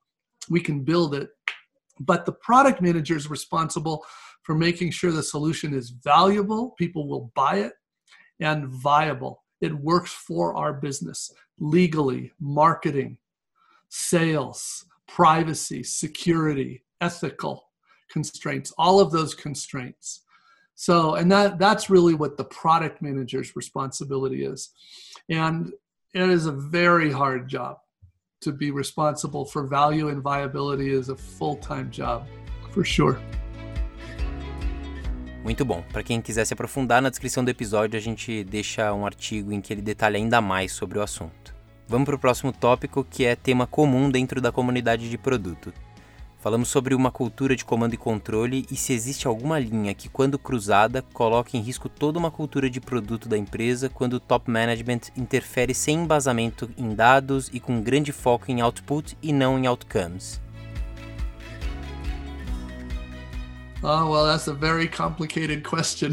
We 0.50 0.62
can 0.62 0.84
build 0.84 1.14
it 1.16 1.30
but 2.00 2.26
the 2.26 2.32
product 2.32 2.82
manager 2.82 3.16
is 3.16 3.30
responsible 3.30 4.06
for 4.44 4.56
making 4.56 4.92
sure 4.92 5.12
the 5.12 5.24
solution 5.24 5.74
is 5.74 5.90
valuable, 5.90 6.72
people 6.78 7.08
will 7.08 7.32
buy 7.36 7.58
it, 7.58 7.74
and 8.40 8.68
viable. 8.68 9.44
It 9.62 9.74
works 9.74 10.12
for 10.12 10.56
our 10.56 10.74
business 10.74 11.32
legally, 11.60 12.32
marketing, 12.40 13.18
sales, 13.90 14.86
privacy, 15.08 15.84
security, 15.84 16.84
ethical 17.02 17.70
constraints, 18.10 18.72
all 18.78 19.00
of 19.00 19.12
those 19.12 19.36
constraints. 19.36 20.22
So, 20.76 21.16
and 21.16 21.30
that 21.32 21.60
that's 21.60 21.90
really 21.90 22.14
what 22.14 22.38
the 22.38 22.46
product 22.46 23.02
manager's 23.02 23.56
responsibility 23.56 24.46
is. 24.46 24.70
And 25.30 25.74
it 26.14 26.30
is 26.30 26.46
a 26.46 26.54
very 26.54 27.12
hard 27.12 27.50
job 27.50 27.78
to 28.42 28.52
be 28.52 28.72
responsible 28.72 29.46
for 29.46 29.68
value 29.68 30.10
and 30.10 30.22
viability 30.22 30.92
is 30.92 31.10
a 31.10 31.16
full-time 31.16 31.90
job 31.92 32.26
for 32.72 32.86
sure. 32.86 33.18
Muito 35.44 35.66
bom. 35.66 35.84
Para 35.92 36.04
quem 36.04 36.22
quiser 36.22 36.46
se 36.46 36.54
aprofundar, 36.54 37.02
na 37.02 37.10
descrição 37.10 37.44
do 37.44 37.50
episódio 37.50 37.98
a 37.98 38.02
gente 38.02 38.44
deixa 38.44 38.94
um 38.94 39.06
artigo 39.06 39.52
em 39.52 39.62
que 39.62 39.74
ele 39.74 39.82
detalha 39.82 40.18
ainda 40.18 40.42
mais 40.42 40.72
sobre 40.72 41.00
o 41.00 41.02
assunto. 41.02 41.56
Vamos 41.88 42.06
para 42.06 42.16
o 42.16 42.20
próximo 42.20 42.52
tópico, 42.52 43.04
que 43.04 43.26
é 43.26 43.36
tema 43.36 43.66
comum 43.66 44.12
dentro 44.12 44.40
da 44.40 44.52
comunidade 44.52 45.10
de 45.10 45.18
produto. 45.18 45.74
Falamos 46.40 46.70
sobre 46.70 46.96
uma 46.96 47.12
cultura 47.12 47.54
de 47.54 47.66
comando 47.66 47.96
e 47.96 47.98
controle 47.98 48.66
e 48.72 48.76
se 48.78 48.94
existe 48.94 49.28
alguma 49.28 49.60
linha 49.60 49.94
que, 49.94 50.08
quando 50.08 50.40
cruzada, 50.40 51.02
coloca 51.12 51.58
em 51.58 51.60
risco 51.60 51.90
toda 51.90 52.18
uma 52.18 52.32
cultura 52.32 52.70
de 52.70 52.80
produto 52.80 53.28
da 53.28 53.38
empresa 53.38 53.90
quando 53.90 54.14
o 54.14 54.20
top 54.22 54.50
management 54.50 55.02
interfere 55.18 55.74
sem 55.76 55.98
embasamento 55.98 56.72
em 56.78 56.96
dados 56.96 57.50
e 57.52 57.60
com 57.60 57.82
grande 57.82 58.14
foco 58.14 58.50
em 58.50 58.62
output 58.62 59.18
e 59.22 59.34
não 59.34 59.60
em 59.60 59.68
outcomes. 59.68 60.40
Oh, 63.84 64.10
well, 64.10 64.26
that's 64.26 64.48
a 64.48 64.54
very 64.54 64.88
complicated 64.88 65.68
question. 65.68 66.12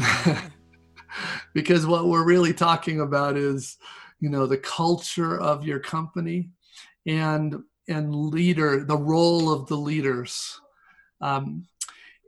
because 1.55 1.87
what 1.87 2.05
we're 2.05 2.25
really 2.25 2.53
talking 2.53 2.99
about 2.99 3.37
is, 3.37 3.77
you 4.19 4.29
know, 4.29 4.45
the 4.45 4.57
culture 4.57 5.39
of 5.39 5.65
your 5.65 5.79
company 5.79 6.49
and 7.05 7.63
and 7.87 8.13
leader, 8.13 8.83
the 8.83 8.97
role 8.97 9.51
of 9.51 9.67
the 9.67 9.77
leaders. 9.77 10.59
Um, 11.21 11.67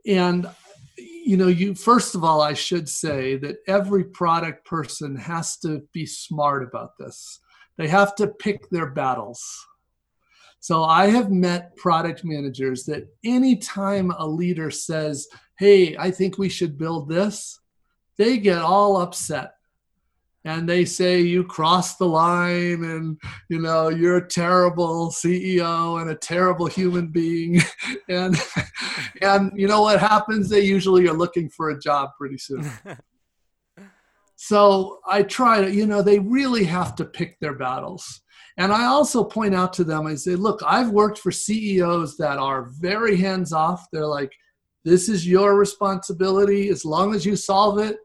and 0.05 0.49
you 0.97 1.37
know, 1.37 1.47
you 1.47 1.75
first 1.75 2.15
of 2.15 2.23
all, 2.23 2.41
I 2.41 2.53
should 2.53 2.89
say 2.89 3.35
that 3.37 3.57
every 3.67 4.03
product 4.03 4.65
person 4.65 5.15
has 5.15 5.57
to 5.57 5.83
be 5.93 6.05
smart 6.05 6.63
about 6.63 6.97
this. 6.97 7.39
They 7.77 7.87
have 7.87 8.15
to 8.15 8.27
pick 8.27 8.69
their 8.69 8.89
battles. 8.89 9.67
So 10.59 10.83
I 10.83 11.07
have 11.07 11.31
met 11.31 11.75
product 11.77 12.25
managers 12.25 12.83
that 12.85 13.07
anytime 13.23 14.11
a 14.11 14.27
leader 14.27 14.71
says, 14.71 15.27
Hey, 15.57 15.95
I 15.97 16.11
think 16.11 16.37
we 16.37 16.49
should 16.49 16.77
build 16.77 17.07
this, 17.07 17.59
they 18.17 18.37
get 18.37 18.57
all 18.57 18.97
upset 18.97 19.53
and 20.45 20.67
they 20.67 20.85
say 20.85 21.19
you 21.19 21.43
crossed 21.43 21.99
the 21.99 22.07
line 22.07 22.83
and 22.83 23.19
you 23.49 23.59
know 23.59 23.89
you're 23.89 24.17
a 24.17 24.27
terrible 24.27 25.09
ceo 25.11 26.01
and 26.01 26.09
a 26.09 26.15
terrible 26.15 26.67
human 26.67 27.07
being. 27.07 27.61
And 28.07 28.35
and 29.21 29.51
you 29.55 29.67
know 29.67 29.81
what 29.81 29.99
happens? 29.99 30.49
They 30.49 30.61
usually 30.61 31.07
are 31.07 31.13
looking 31.13 31.47
for 31.49 31.69
a 31.69 31.79
job 31.79 32.11
pretty 32.17 32.37
soon. 32.37 32.69
So 34.41 34.99
i 35.05 35.21
try 35.21 35.59
to 35.59 35.69
you 35.69 35.85
know 35.85 36.01
they 36.01 36.17
really 36.17 36.63
have 36.63 36.95
to 36.95 37.05
pick 37.05 37.37
their 37.39 37.55
battles. 37.55 38.21
And 38.57 38.71
i 38.71 38.85
also 38.85 39.21
point 39.23 39.53
out 39.53 39.73
to 39.73 39.83
them 39.83 40.07
i 40.07 40.15
say 40.15 40.35
look 40.35 40.61
i've 40.65 40.91
worked 40.91 41.19
for 41.19 41.29
ceos 41.29 42.15
that 42.17 42.37
are 42.37 42.69
very 42.79 43.17
hands 43.17 43.51
off. 43.51 43.85
They're 43.91 44.07
like 44.07 44.31
this 44.85 45.09
is 45.09 45.27
your 45.27 45.57
responsibility. 45.57 46.69
As 46.69 46.85
long 46.85 47.13
as 47.13 47.25
you 47.25 47.35
solve 47.35 47.79
it 47.79 47.97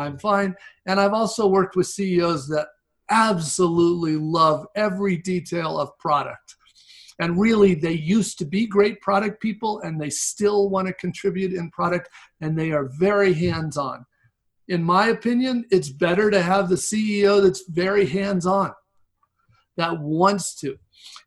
I'm 0.00 0.18
fine. 0.18 0.54
And 0.86 1.00
I've 1.00 1.12
also 1.12 1.46
worked 1.46 1.76
with 1.76 1.86
CEOs 1.86 2.48
that 2.48 2.68
absolutely 3.10 4.16
love 4.16 4.66
every 4.74 5.16
detail 5.16 5.78
of 5.78 5.96
product. 5.98 6.56
And 7.18 7.38
really, 7.38 7.74
they 7.74 7.92
used 7.92 8.38
to 8.38 8.46
be 8.46 8.66
great 8.66 9.00
product 9.02 9.42
people 9.42 9.80
and 9.80 10.00
they 10.00 10.08
still 10.08 10.70
want 10.70 10.88
to 10.88 10.94
contribute 10.94 11.52
in 11.52 11.70
product 11.70 12.08
and 12.40 12.58
they 12.58 12.72
are 12.72 12.90
very 12.98 13.34
hands 13.34 13.76
on. 13.76 14.06
In 14.68 14.82
my 14.82 15.08
opinion, 15.08 15.66
it's 15.70 15.90
better 15.90 16.30
to 16.30 16.40
have 16.40 16.68
the 16.68 16.76
CEO 16.76 17.42
that's 17.42 17.68
very 17.68 18.06
hands 18.06 18.46
on, 18.46 18.72
that 19.76 20.00
wants 20.00 20.54
to. 20.60 20.78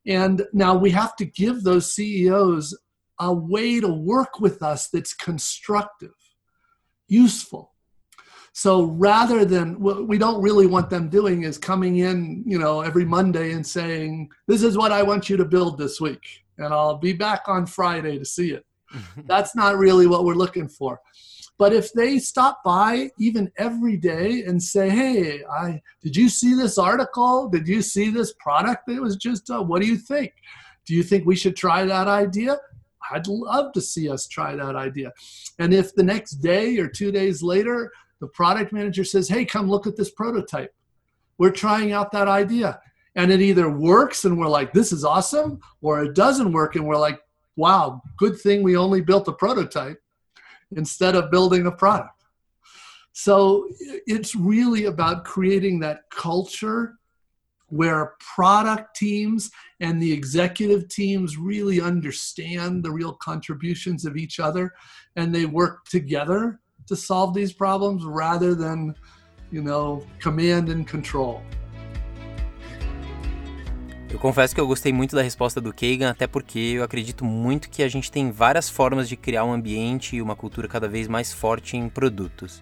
And 0.07 0.47
now 0.51 0.75
we 0.75 0.89
have 0.91 1.15
to 1.17 1.25
give 1.25 1.63
those 1.63 1.93
CEOs 1.93 2.75
a 3.19 3.31
way 3.31 3.79
to 3.79 3.87
work 3.87 4.39
with 4.39 4.63
us 4.63 4.89
that's 4.89 5.13
constructive, 5.13 6.15
useful, 7.07 7.72
so 8.53 8.83
rather 8.83 9.45
than 9.45 9.79
what 9.79 10.07
we 10.07 10.19
don't 10.19 10.41
really 10.41 10.67
want 10.67 10.91
them 10.91 11.09
doing 11.09 11.43
is 11.43 11.57
coming 11.57 11.97
in, 11.97 12.43
you 12.45 12.59
know, 12.59 12.81
every 12.81 13.03
Monday 13.03 13.51
and 13.53 13.65
saying, 13.65 14.29
"This 14.47 14.61
is 14.61 14.77
what 14.77 14.91
I 14.91 15.01
want 15.01 15.27
you 15.27 15.37
to 15.37 15.45
build 15.45 15.79
this 15.79 15.99
week," 15.99 16.45
and 16.59 16.71
I'll 16.71 16.99
be 16.99 17.13
back 17.13 17.41
on 17.47 17.65
Friday 17.65 18.19
to 18.19 18.25
see 18.25 18.51
it. 18.51 18.63
That's 19.25 19.55
not 19.55 19.79
really 19.79 20.05
what 20.05 20.23
we're 20.23 20.35
looking 20.35 20.69
for. 20.69 20.99
But 21.57 21.73
if 21.73 21.93
they 21.93 22.19
stop 22.19 22.63
by 22.63 23.09
even 23.19 23.51
every 23.57 23.97
day 23.97 24.43
and 24.43 24.61
say, 24.61 24.87
"Hey, 24.87 25.43
I 25.45 25.81
did 26.03 26.15
you 26.15 26.29
see 26.29 26.53
this 26.53 26.77
article? 26.77 27.49
Did 27.49 27.67
you 27.67 27.81
see 27.81 28.11
this 28.11 28.33
product 28.39 28.85
that 28.85 29.01
was 29.01 29.15
just? 29.15 29.49
Uh, 29.49 29.63
what 29.63 29.81
do 29.81 29.87
you 29.87 29.97
think? 29.97 30.31
Do 30.85 30.93
you 30.93 31.01
think 31.01 31.25
we 31.25 31.35
should 31.35 31.55
try 31.55 31.85
that 31.85 32.07
idea?" 32.07 32.59
I'd 33.11 33.27
love 33.27 33.73
to 33.73 33.81
see 33.81 34.09
us 34.09 34.27
try 34.27 34.55
that 34.55 34.75
idea. 34.75 35.11
And 35.59 35.73
if 35.73 35.93
the 35.93 36.03
next 36.03 36.35
day 36.35 36.77
or 36.77 36.87
two 36.87 37.11
days 37.11 37.43
later 37.43 37.91
the 38.23 38.29
product 38.29 38.71
manager 38.71 39.03
says, 39.03 39.27
Hey, 39.27 39.43
come 39.43 39.69
look 39.69 39.85
at 39.85 39.97
this 39.97 40.09
prototype. 40.09 40.73
We're 41.37 41.51
trying 41.51 41.91
out 41.91 42.13
that 42.13 42.29
idea. 42.29 42.79
And 43.15 43.29
it 43.33 43.41
either 43.41 43.69
works 43.69 44.23
and 44.23 44.39
we're 44.39 44.47
like, 44.47 44.71
This 44.71 44.93
is 44.93 45.03
awesome, 45.03 45.59
or 45.81 46.05
it 46.05 46.15
doesn't 46.15 46.53
work 46.53 46.77
and 46.77 46.87
we're 46.87 46.95
like, 46.95 47.19
Wow, 47.57 48.01
good 48.17 48.39
thing 48.39 48.63
we 48.63 48.77
only 48.77 49.01
built 49.01 49.27
a 49.27 49.33
prototype 49.33 50.01
instead 50.77 51.15
of 51.15 51.31
building 51.31 51.67
a 51.67 51.71
product. 51.71 52.23
So 53.11 53.67
it's 54.07 54.35
really 54.35 54.85
about 54.85 55.25
creating 55.25 55.81
that 55.81 56.09
culture 56.09 56.95
where 57.67 58.13
product 58.19 58.95
teams 58.95 59.51
and 59.81 60.01
the 60.01 60.13
executive 60.13 60.87
teams 60.87 61.37
really 61.37 61.81
understand 61.81 62.83
the 62.83 62.91
real 62.91 63.15
contributions 63.15 64.05
of 64.05 64.15
each 64.15 64.39
other 64.39 64.71
and 65.17 65.35
they 65.35 65.45
work 65.45 65.83
together 65.85 66.61
to 66.87 66.95
solve 66.95 67.33
these 67.33 67.53
problems 67.53 68.03
rather 68.05 68.55
than, 68.55 68.93
you 69.51 69.61
know, 69.61 70.05
command 70.21 70.69
and 70.69 70.85
control. 70.85 71.41
Eu 74.13 74.19
confesso 74.19 74.53
que 74.53 74.61
eu 74.61 74.67
gostei 74.67 74.93
muito 74.93 75.15
da 75.15 75.23
resposta 75.23 75.59
do 75.59 75.73
Kagan, 75.73 76.11
até 76.11 76.27
porque 76.27 76.59
eu 76.59 76.83
acredito 76.83 77.25
muito 77.25 77.67
que 77.67 77.81
a 77.81 77.87
gente 77.87 78.11
tem 78.11 78.29
várias 78.29 78.69
formas 78.69 79.09
de 79.09 79.17
criar 79.17 79.43
um 79.43 79.51
ambiente 79.51 80.15
e 80.15 80.21
uma 80.21 80.35
cultura 80.35 80.67
cada 80.67 80.87
vez 80.87 81.07
mais 81.07 81.33
forte 81.33 81.75
em 81.75 81.89
produtos. 81.89 82.61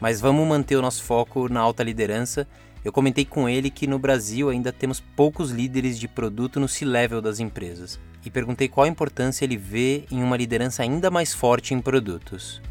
Mas 0.00 0.22
vamos 0.22 0.48
manter 0.48 0.76
o 0.76 0.82
nosso 0.82 1.02
foco 1.02 1.52
na 1.52 1.60
alta 1.60 1.82
liderança. 1.82 2.48
Eu 2.82 2.90
comentei 2.90 3.26
com 3.26 3.46
ele 3.46 3.68
que 3.68 3.86
no 3.86 3.98
Brasil 3.98 4.48
ainda 4.48 4.72
temos 4.72 5.00
poucos 5.00 5.50
líderes 5.50 5.98
de 5.98 6.08
produto 6.08 6.58
no 6.58 6.66
C-level 6.66 7.20
das 7.20 7.40
empresas. 7.40 8.00
E 8.24 8.30
perguntei 8.30 8.66
qual 8.66 8.86
a 8.86 8.88
importância 8.88 9.44
ele 9.44 9.58
vê 9.58 10.06
em 10.10 10.22
uma 10.22 10.36
liderança 10.38 10.82
ainda 10.82 11.10
mais 11.10 11.34
forte 11.34 11.74
em 11.74 11.80
produtos. 11.82 12.62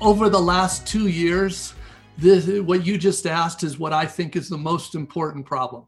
Over 0.00 0.28
the 0.30 0.40
last 0.40 0.86
two 0.86 1.08
years, 1.08 1.74
this, 2.16 2.48
what 2.60 2.86
you 2.86 2.96
just 2.96 3.26
asked 3.26 3.62
is 3.62 3.78
what 3.78 3.92
I 3.92 4.06
think 4.06 4.34
is 4.34 4.48
the 4.48 4.58
most 4.58 4.94
important 4.94 5.44
problem 5.46 5.86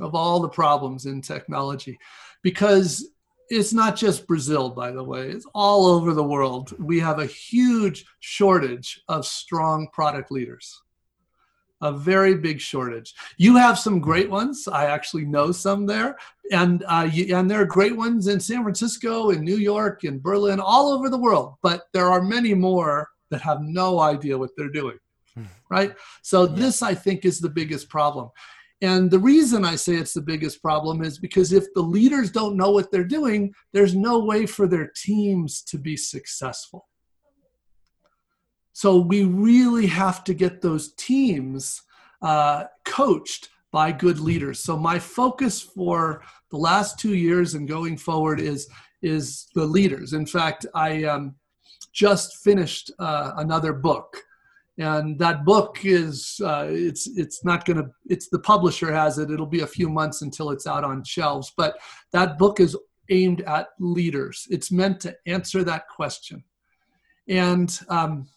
of 0.00 0.14
all 0.14 0.40
the 0.40 0.48
problems 0.48 1.06
in 1.06 1.20
technology. 1.20 1.98
Because 2.42 3.08
it's 3.50 3.72
not 3.72 3.96
just 3.96 4.26
Brazil, 4.26 4.70
by 4.70 4.92
the 4.92 5.02
way, 5.02 5.28
it's 5.28 5.46
all 5.54 5.86
over 5.86 6.14
the 6.14 6.22
world. 6.22 6.72
We 6.78 7.00
have 7.00 7.18
a 7.18 7.26
huge 7.26 8.06
shortage 8.20 9.02
of 9.08 9.26
strong 9.26 9.88
product 9.92 10.30
leaders. 10.30 10.80
A 11.80 11.92
very 11.92 12.36
big 12.36 12.60
shortage. 12.60 13.12
You 13.38 13.56
have 13.56 13.76
some 13.76 13.98
great 13.98 14.30
ones. 14.30 14.68
I 14.68 14.86
actually 14.86 15.24
know 15.24 15.50
some 15.50 15.84
there, 15.84 16.16
and 16.52 16.84
uh, 16.86 17.08
you, 17.12 17.36
and 17.36 17.50
there 17.50 17.60
are 17.60 17.66
great 17.66 17.96
ones 17.96 18.28
in 18.28 18.38
San 18.38 18.62
Francisco, 18.62 19.30
in 19.30 19.44
New 19.44 19.56
York, 19.56 20.04
in 20.04 20.20
Berlin, 20.20 20.60
all 20.60 20.92
over 20.92 21.10
the 21.10 21.18
world. 21.18 21.56
But 21.60 21.88
there 21.92 22.06
are 22.06 22.22
many 22.22 22.54
more 22.54 23.08
that 23.32 23.42
have 23.42 23.58
no 23.60 24.00
idea 24.00 24.38
what 24.38 24.50
they're 24.56 24.70
doing. 24.70 24.98
Hmm. 25.34 25.44
Right? 25.70 25.92
So, 26.22 26.48
yeah. 26.48 26.54
this 26.54 26.82
I 26.82 26.94
think 26.94 27.24
is 27.24 27.40
the 27.40 27.50
biggest 27.50 27.88
problem. 27.88 28.30
And 28.82 29.10
the 29.10 29.18
reason 29.18 29.64
I 29.64 29.76
say 29.76 29.94
it's 29.94 30.12
the 30.12 30.20
biggest 30.20 30.60
problem 30.60 31.02
is 31.04 31.16
because 31.16 31.52
if 31.52 31.72
the 31.74 31.82
leaders 31.82 32.32
don't 32.32 32.56
know 32.56 32.72
what 32.72 32.90
they're 32.90 33.04
doing, 33.04 33.54
there's 33.72 33.94
no 33.94 34.18
way 34.18 34.44
for 34.44 34.66
their 34.66 34.90
teams 34.96 35.62
to 35.64 35.78
be 35.78 35.96
successful. 35.96 36.88
So 38.72 38.98
we 38.98 39.22
really 39.24 39.86
have 39.86 40.24
to 40.24 40.34
get 40.34 40.62
those 40.62 40.94
teams 40.94 41.82
uh, 42.22 42.64
coached 42.84 43.50
by 43.70 43.92
good 43.92 44.18
leaders. 44.18 44.60
So 44.60 44.76
my 44.76 44.98
focus 44.98 45.60
for 45.60 46.22
the 46.50 46.56
last 46.56 46.98
two 46.98 47.14
years 47.14 47.54
and 47.54 47.68
going 47.68 47.96
forward 47.96 48.40
is 48.40 48.68
is 49.02 49.48
the 49.54 49.64
leaders. 49.64 50.12
In 50.12 50.26
fact, 50.26 50.64
I 50.74 51.04
um, 51.04 51.34
just 51.92 52.36
finished 52.36 52.90
uh, 52.98 53.32
another 53.36 53.72
book. 53.72 54.16
And 54.78 55.18
that 55.18 55.44
book 55.44 55.80
is 55.84 56.40
uh, 56.42 56.66
it's 56.68 57.06
it's 57.16 57.44
not 57.44 57.66
going 57.66 57.76
to 57.76 57.90
it's 58.06 58.28
the 58.30 58.38
publisher 58.38 58.90
has 58.92 59.18
it. 59.18 59.30
It'll 59.30 59.46
be 59.46 59.60
a 59.60 59.66
few 59.66 59.90
months 59.90 60.22
until 60.22 60.50
it's 60.50 60.66
out 60.66 60.82
on 60.82 61.04
shelves. 61.04 61.52
But 61.56 61.76
that 62.12 62.38
book 62.38 62.58
is 62.58 62.76
aimed 63.10 63.42
at 63.42 63.68
leaders. 63.78 64.46
It's 64.50 64.72
meant 64.72 64.98
to 65.00 65.14
answer 65.26 65.62
that 65.64 65.88
question. 65.88 66.42
And 67.28 67.78
um, 67.90 68.28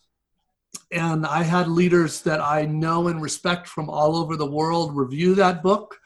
and 0.91 1.25
i 1.25 1.41
had 1.41 1.67
leaders 1.67 2.21
that 2.21 2.39
i 2.39 2.65
know 2.65 3.07
and 3.07 3.21
respect 3.21 3.67
from 3.67 3.89
all 3.89 4.15
over 4.15 4.35
the 4.35 4.45
world 4.45 4.95
review 4.95 5.35
that 5.35 5.63
book 5.63 5.97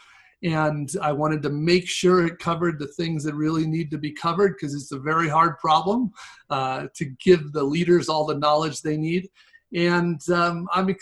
and 0.43 0.89
I 1.01 1.11
wanted 1.11 1.41
to 1.43 1.49
make 1.49 1.87
sure 1.87 2.25
it 2.25 2.39
covered 2.39 2.79
the 2.79 2.87
things 2.87 3.23
that 3.25 3.35
really 3.35 3.67
need 3.67 3.91
to 3.91 3.97
be 3.97 4.11
covered 4.11 4.53
because 4.53 4.73
it's 4.73 4.91
a 4.91 4.99
very 4.99 5.27
hard 5.27 5.57
problem 5.59 6.11
uh, 6.49 6.87
to 6.95 7.05
give 7.23 7.51
the 7.51 7.63
leaders 7.63 8.07
all 8.07 8.25
the 8.25 8.37
knowledge 8.37 8.81
they 8.81 8.97
need. 8.97 9.29
And 9.73 10.19
um, 10.31 10.67
I'm 10.73 10.95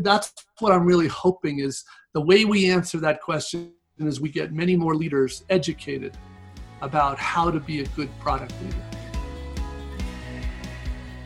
that's 0.00 0.32
what 0.58 0.72
I'm 0.72 0.84
really 0.84 1.08
hoping 1.08 1.60
is 1.60 1.84
the 2.12 2.20
way 2.20 2.44
we 2.44 2.68
answer 2.70 2.98
that 2.98 3.22
question 3.22 3.72
is 3.98 4.20
we 4.20 4.30
get 4.30 4.52
many 4.52 4.76
more 4.76 4.94
leaders 4.94 5.44
educated 5.48 6.16
about 6.82 7.18
how 7.18 7.50
to 7.50 7.60
be 7.60 7.80
a 7.80 7.86
good 7.96 8.10
product 8.18 8.52
leader. 8.62 8.84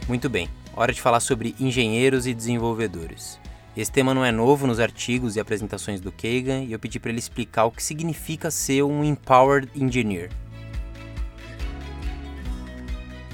Muito 0.07 0.29
bem, 0.29 0.51
hora 0.77 0.93
de 0.93 1.01
falar 1.01 1.21
sobre 1.21 1.55
engenheiros 1.59 2.27
e 2.27 2.35
desenvolvedores. 2.35 3.41
Esse 3.77 3.91
tema 3.91 4.15
não 4.15 4.25
é 4.25 4.31
novo 4.31 4.69
nos 4.69 4.79
artigos 4.79 5.35
e 5.35 5.41
apresentações 5.41 6.01
do 6.01 6.13
Kagan 6.13 6.63
e 6.63 6.73
eu 6.73 6.79
pedi 6.79 7.01
para 7.01 7.11
ele 7.11 7.19
explicar 7.19 7.65
o 7.65 7.73
que 7.73 7.83
significa 7.83 8.49
ser 8.49 8.85
um 8.85 9.03
empowered 9.03 9.69
engineer. 9.75 10.31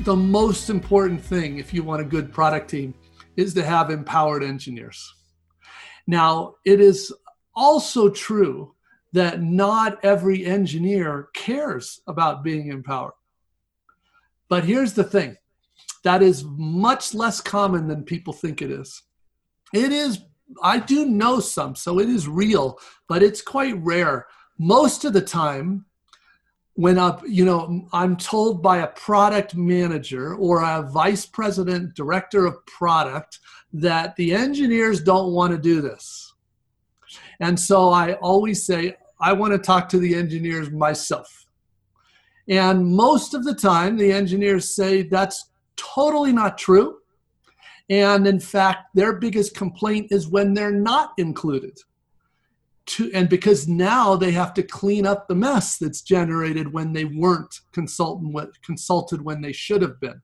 The 0.03 0.17
most 0.17 0.73
important 0.73 1.21
thing 1.21 1.59
if 1.59 1.75
you 1.75 1.85
want 1.85 2.01
a 2.01 2.09
good 2.09 2.33
product 2.33 2.71
team 2.71 2.95
is 3.37 3.53
to 3.53 3.61
have 3.61 3.93
empowered 3.93 4.43
engineers. 4.43 5.15
Now, 6.07 6.55
it 6.65 6.81
is 6.81 7.13
also 7.55 8.09
true 8.09 8.75
that 9.13 9.43
not 9.43 9.99
every 10.03 10.47
engineer 10.47 11.29
cares 11.35 12.01
about 12.07 12.43
being 12.43 12.69
empowered. 12.69 13.13
But 14.49 14.65
here's 14.65 14.95
the 14.95 15.05
thing 15.05 15.37
that 16.03 16.23
is 16.23 16.45
much 16.47 17.13
less 17.13 17.43
common 17.43 17.89
than 17.89 18.05
people 18.05 18.33
think 18.33 18.63
it 18.63 18.71
is. 18.71 19.03
It 19.75 19.93
is 19.93 20.19
I 20.63 20.79
do 20.79 21.07
know 21.07 21.41
some, 21.41 21.75
so 21.77 21.99
it 21.99 22.09
is 22.09 22.29
real, 22.29 22.79
but 23.09 23.23
it's 23.23 23.43
quite 23.43 23.77
rare. 23.79 24.27
Most 24.59 25.05
of 25.05 25.13
the 25.13 25.21
time, 25.21 25.87
when 26.75 26.97
up 26.97 27.23
you 27.27 27.45
know 27.45 27.87
i'm 27.93 28.17
told 28.17 28.63
by 28.63 28.79
a 28.79 28.87
product 28.87 29.55
manager 29.55 30.35
or 30.37 30.63
a 30.63 30.83
vice 30.83 31.27
president 31.27 31.95
director 31.95 32.47
of 32.47 32.65
product 32.65 33.39
that 33.73 34.17
the 34.17 34.33
engineers 34.33 35.03
don't 35.03 35.33
want 35.33 35.53
to 35.53 35.59
do 35.59 35.81
this. 35.81 36.33
And 37.41 37.59
so 37.59 37.91
i 37.91 38.15
always 38.15 38.65
say 38.65 38.97
i 39.21 39.33
want 39.33 39.53
to 39.53 39.59
talk 39.59 39.89
to 39.91 39.99
the 39.99 40.15
engineers 40.15 40.71
myself. 40.71 41.47
And 42.49 42.87
most 42.87 43.35
of 43.35 43.45
the 43.45 43.55
time 43.55 43.97
the 43.97 44.13
engineers 44.13 44.75
say 44.75 45.03
that's 45.03 45.51
totally 45.77 46.33
not 46.33 46.57
true 46.57 47.00
and 47.91 48.27
in 48.27 48.41
fact 48.41 48.87
their 48.95 49.15
biggest 49.15 49.55
complaint 49.55 50.07
is 50.11 50.29
when 50.29 50.55
they're 50.55 50.71
not 50.71 51.13
included 51.19 51.77
to, 52.87 53.11
and 53.13 53.29
because 53.29 53.69
now 53.69 54.17
they 54.17 54.31
have 54.31 54.55
to 54.55 54.63
clean 54.63 55.07
up 55.07 55.29
the 55.29 55.35
mess 55.35 55.77
that's 55.77 56.01
generated 56.01 56.73
when 56.73 56.93
they 56.93 57.05
weren't 57.05 57.61
consultant 57.73 58.35
consulted 58.63 59.21
when 59.21 59.43
they 59.43 59.53
should 59.53 59.83
have 59.83 60.01
been. 60.01 60.23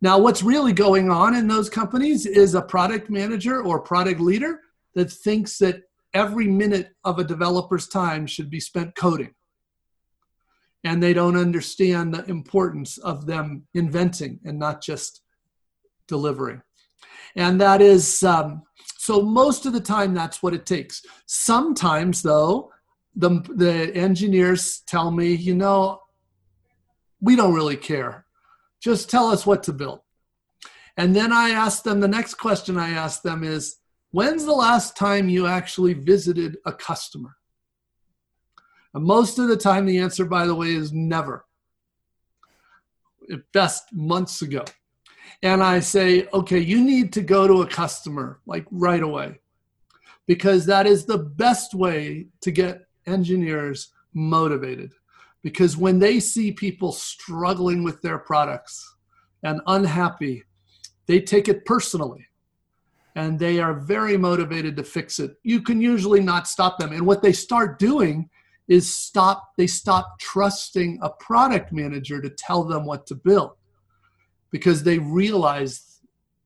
Now, 0.00 0.18
what's 0.18 0.42
really 0.42 0.72
going 0.72 1.10
on 1.10 1.34
in 1.34 1.48
those 1.48 1.70
companies 1.70 2.26
is 2.26 2.54
a 2.54 2.62
product 2.62 3.10
manager 3.10 3.62
or 3.62 3.80
product 3.80 4.20
leader 4.20 4.60
that 4.94 5.10
thinks 5.10 5.58
that 5.58 5.82
every 6.12 6.46
minute 6.46 6.90
of 7.04 7.18
a 7.18 7.24
developer's 7.24 7.88
time 7.88 8.26
should 8.26 8.50
be 8.50 8.60
spent 8.60 8.94
coding. 8.94 9.34
And 10.84 11.02
they 11.02 11.14
don't 11.14 11.36
understand 11.36 12.14
the 12.14 12.24
importance 12.26 12.98
of 12.98 13.26
them 13.26 13.66
inventing 13.74 14.40
and 14.44 14.58
not 14.58 14.82
just 14.82 15.23
delivering. 16.06 16.62
And 17.36 17.60
that 17.60 17.82
is 17.82 18.22
um, 18.22 18.62
so 19.04 19.20
most 19.20 19.66
of 19.66 19.74
the 19.74 19.82
time, 19.82 20.14
that's 20.14 20.42
what 20.42 20.54
it 20.54 20.64
takes. 20.64 21.04
Sometimes, 21.26 22.22
though, 22.22 22.72
the, 23.14 23.42
the 23.54 23.94
engineers 23.94 24.82
tell 24.86 25.10
me, 25.10 25.34
you 25.34 25.54
know, 25.54 26.00
we 27.20 27.36
don't 27.36 27.52
really 27.52 27.76
care. 27.76 28.24
Just 28.80 29.10
tell 29.10 29.26
us 29.26 29.44
what 29.44 29.62
to 29.64 29.74
build. 29.74 30.00
And 30.96 31.14
then 31.14 31.34
I 31.34 31.50
ask 31.50 31.82
them, 31.82 32.00
the 32.00 32.08
next 32.08 32.36
question 32.36 32.78
I 32.78 32.92
ask 32.92 33.20
them 33.20 33.44
is, 33.44 33.76
when's 34.12 34.46
the 34.46 34.52
last 34.52 34.96
time 34.96 35.28
you 35.28 35.46
actually 35.46 35.92
visited 35.92 36.56
a 36.64 36.72
customer? 36.72 37.36
And 38.94 39.04
most 39.04 39.38
of 39.38 39.48
the 39.48 39.56
time, 39.58 39.84
the 39.84 39.98
answer, 39.98 40.24
by 40.24 40.46
the 40.46 40.54
way, 40.54 40.68
is 40.68 40.94
never. 40.94 41.44
At 43.30 43.40
best, 43.52 43.92
months 43.92 44.40
ago 44.40 44.64
and 45.42 45.62
I 45.62 45.80
say, 45.80 46.26
okay, 46.32 46.58
you 46.58 46.82
need 46.82 47.12
to 47.14 47.22
go 47.22 47.46
to 47.46 47.62
a 47.62 47.66
customer 47.66 48.40
like 48.46 48.64
right 48.70 49.02
away 49.02 49.40
because 50.26 50.66
that 50.66 50.86
is 50.86 51.04
the 51.04 51.18
best 51.18 51.74
way 51.74 52.26
to 52.40 52.50
get 52.50 52.86
engineers 53.06 53.92
motivated. 54.14 54.92
Because 55.42 55.76
when 55.76 55.98
they 55.98 56.20
see 56.20 56.52
people 56.52 56.92
struggling 56.92 57.84
with 57.84 58.00
their 58.00 58.18
products 58.18 58.96
and 59.42 59.60
unhappy, 59.66 60.44
they 61.06 61.20
take 61.20 61.48
it 61.48 61.66
personally 61.66 62.26
and 63.14 63.38
they 63.38 63.60
are 63.60 63.74
very 63.74 64.16
motivated 64.16 64.76
to 64.76 64.82
fix 64.82 65.18
it. 65.18 65.36
You 65.42 65.60
can 65.60 65.80
usually 65.80 66.20
not 66.20 66.48
stop 66.48 66.78
them. 66.78 66.92
And 66.92 67.06
what 67.06 67.22
they 67.22 67.32
start 67.32 67.78
doing 67.78 68.30
is 68.66 68.96
stop 68.96 69.50
they 69.58 69.66
stop 69.66 70.18
trusting 70.18 70.98
a 71.02 71.10
product 71.10 71.70
manager 71.70 72.22
to 72.22 72.30
tell 72.30 72.64
them 72.64 72.86
what 72.86 73.06
to 73.06 73.14
build 73.14 73.52
because 74.54 74.84
they 74.84 75.00
realize 75.00 75.98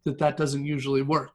that 0.07 0.16
that 0.16 0.38
doesn't 0.38 0.64
usually 0.64 1.03
work. 1.03 1.35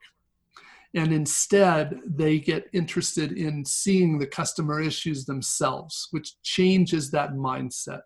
And 0.95 1.13
instead, 1.13 1.99
they 2.03 2.39
get 2.39 2.65
interested 2.73 3.33
in 3.33 3.63
seeing 3.63 4.17
the 4.17 4.25
customer 4.25 4.81
issues 4.81 5.23
themselves, 5.23 6.07
which 6.09 6.41
changes 6.41 7.11
that 7.11 7.33
mindset. 7.33 8.01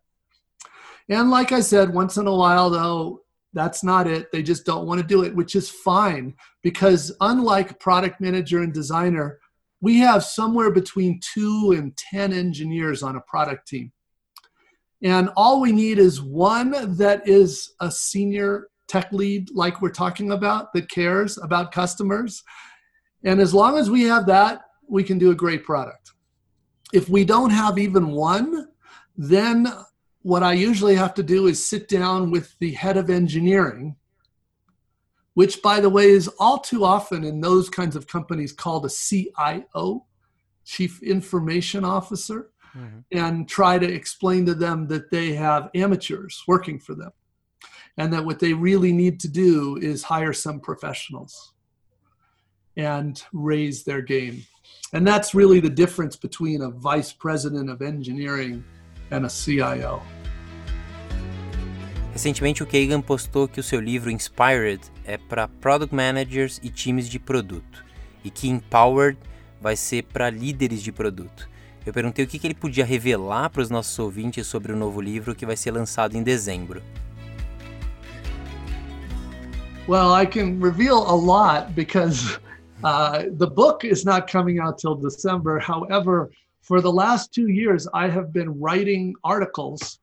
And 1.08 1.32
like 1.32 1.54
I 1.54 1.62
said, 1.62 1.94
once 1.94 2.18
in 2.18 2.28
a 2.28 2.36
while, 2.36 2.70
though, 2.70 3.22
that's 3.54 3.86
not 3.86 4.06
it. 4.06 4.34
They 4.34 4.44
just 4.44 4.66
don't 4.66 4.86
want 4.86 5.00
to 5.00 5.08
do 5.08 5.24
it, 5.24 5.34
which 5.34 5.56
is 5.56 5.70
fine 5.70 6.34
because 6.62 7.16
unlike 7.22 7.80
product 7.80 8.20
manager 8.20 8.64
and 8.64 8.74
designer, 8.74 9.40
we 9.80 10.00
have 10.00 10.26
somewhere 10.26 10.72
between 10.72 11.22
two 11.22 11.74
and 11.78 11.96
10 11.96 12.34
engineers 12.34 13.02
on 13.02 13.16
a 13.16 13.22
product 13.22 13.66
team. 13.70 13.94
And 15.04 15.30
all 15.36 15.62
we 15.62 15.72
need 15.72 16.00
is 16.00 16.22
one 16.22 16.96
that 16.98 17.28
is 17.28 17.74
a 17.80 17.92
senior 17.92 18.68
tech 18.88 19.12
lead, 19.12 19.50
like 19.54 19.82
we're 19.82 19.90
talking 19.90 20.32
about, 20.32 20.74
that 20.74 20.90
cares 20.90 21.38
about 21.38 21.72
customers. 21.72 22.44
And 23.24 23.40
as 23.40 23.54
long 23.54 23.78
as 23.78 23.90
we 23.90 24.04
have 24.04 24.26
that, 24.28 24.62
we 24.88 25.04
can 25.04 25.18
do 25.18 25.32
a 25.32 25.36
great 25.36 25.64
product. 25.64 26.12
If 26.94 27.10
we 27.10 27.26
don't 27.26 27.50
have 27.50 27.78
even 27.78 28.08
one, 28.08 28.70
then 29.18 29.68
what 30.22 30.44
I 30.44 30.54
usually 30.54 30.96
have 30.96 31.14
to 31.16 31.24
do 31.24 31.48
is 31.48 31.70
sit 31.70 31.88
down 31.88 32.32
with 32.32 32.56
the 32.60 32.72
head 32.72 32.98
of 32.98 33.10
engineering, 33.10 33.98
which, 35.34 35.62
by 35.62 35.80
the 35.80 35.90
way, 35.90 36.10
is 36.10 36.30
all 36.40 36.60
too 36.60 36.84
often 36.84 37.24
in 37.24 37.42
those 37.42 37.70
kinds 37.70 37.96
of 37.96 38.08
companies 38.08 38.54
called 38.54 38.86
a 38.86 38.90
CIO, 38.90 40.06
Chief 40.66 41.02
Information 41.04 41.86
Officer 41.86 42.50
mm-hmm. 42.76 43.00
and 43.12 43.48
try 43.48 43.78
to 43.78 43.86
explain 43.86 44.46
to 44.46 44.56
them 44.56 44.88
that 44.88 45.12
they 45.12 45.34
have 45.34 45.70
amateurs 45.76 46.44
working 46.48 46.80
for 46.80 46.96
them 46.96 47.12
and 47.98 48.14
that 48.14 48.24
what 48.24 48.40
they 48.40 48.54
really 48.54 48.94
need 48.94 49.20
to 49.20 49.28
do 49.28 49.78
is 49.82 50.04
hire 50.04 50.34
some 50.34 50.60
professionals 50.60 51.54
and 52.78 53.24
raise 53.34 53.84
their 53.84 54.02
game. 54.02 54.46
And 54.94 55.06
that's 55.06 55.34
really 55.34 55.60
the 55.60 55.70
difference 55.70 56.16
between 56.16 56.62
a 56.62 56.70
vice 56.70 57.12
president 57.12 57.70
of 57.70 57.82
engineering 57.82 58.64
and 59.12 59.26
a 59.26 59.30
CIO. 59.30 60.02
Recentemente, 62.14 62.64
o 62.64 62.66
Cagan 62.66 63.02
postou 63.02 63.48
que 63.48 63.60
o 63.60 63.64
seu 63.64 63.80
livro 63.80 64.10
Inspired 64.10 64.82
é 65.06 65.18
para 65.18 65.48
product 65.48 65.94
managers 65.94 66.60
e 66.64 66.70
times 66.70 67.08
de 67.08 67.20
produto, 67.20 67.86
e 68.24 68.32
que 68.32 68.48
Empowered 68.48 69.20
vai 69.62 69.76
ser 69.76 70.04
para 70.04 70.30
líderes 70.30 70.82
de 70.82 70.92
produto. 70.92 71.48
Eu 71.88 71.94
perguntei 71.94 72.26
o 72.26 72.28
que, 72.28 72.38
que 72.38 72.46
ele 72.46 72.54
podia 72.54 72.84
revelar 72.84 73.50
para 73.50 73.62
os 73.62 73.70
nossos 73.70 73.98
ouvintes 73.98 74.46
sobre 74.46 74.74
o 74.74 74.76
novo 74.76 75.00
livro 75.00 75.34
que 75.34 75.46
vai 75.46 75.56
ser 75.56 75.72
lançado 75.72 76.18
em 76.18 76.22
dezembro. 76.22 76.84
Well, 79.88 80.14
I 80.14 80.26
can 80.26 80.60
reveal 80.60 80.98
a 81.08 81.16
lot 81.16 81.74
because 81.74 82.38
uh, 82.84 83.34
the 83.38 83.48
book 83.48 83.86
is 83.88 84.04
not 84.04 84.30
coming 84.30 84.60
out 84.60 84.78
till 84.78 84.96
December. 84.96 85.60
However, 85.60 86.30
for 86.62 86.82
the 86.82 86.92
last 86.92 87.32
two 87.34 87.48
years, 87.48 87.88
I 87.94 88.10
have 88.10 88.34
been 88.34 88.60
writing 88.60 89.14
articles 89.24 90.02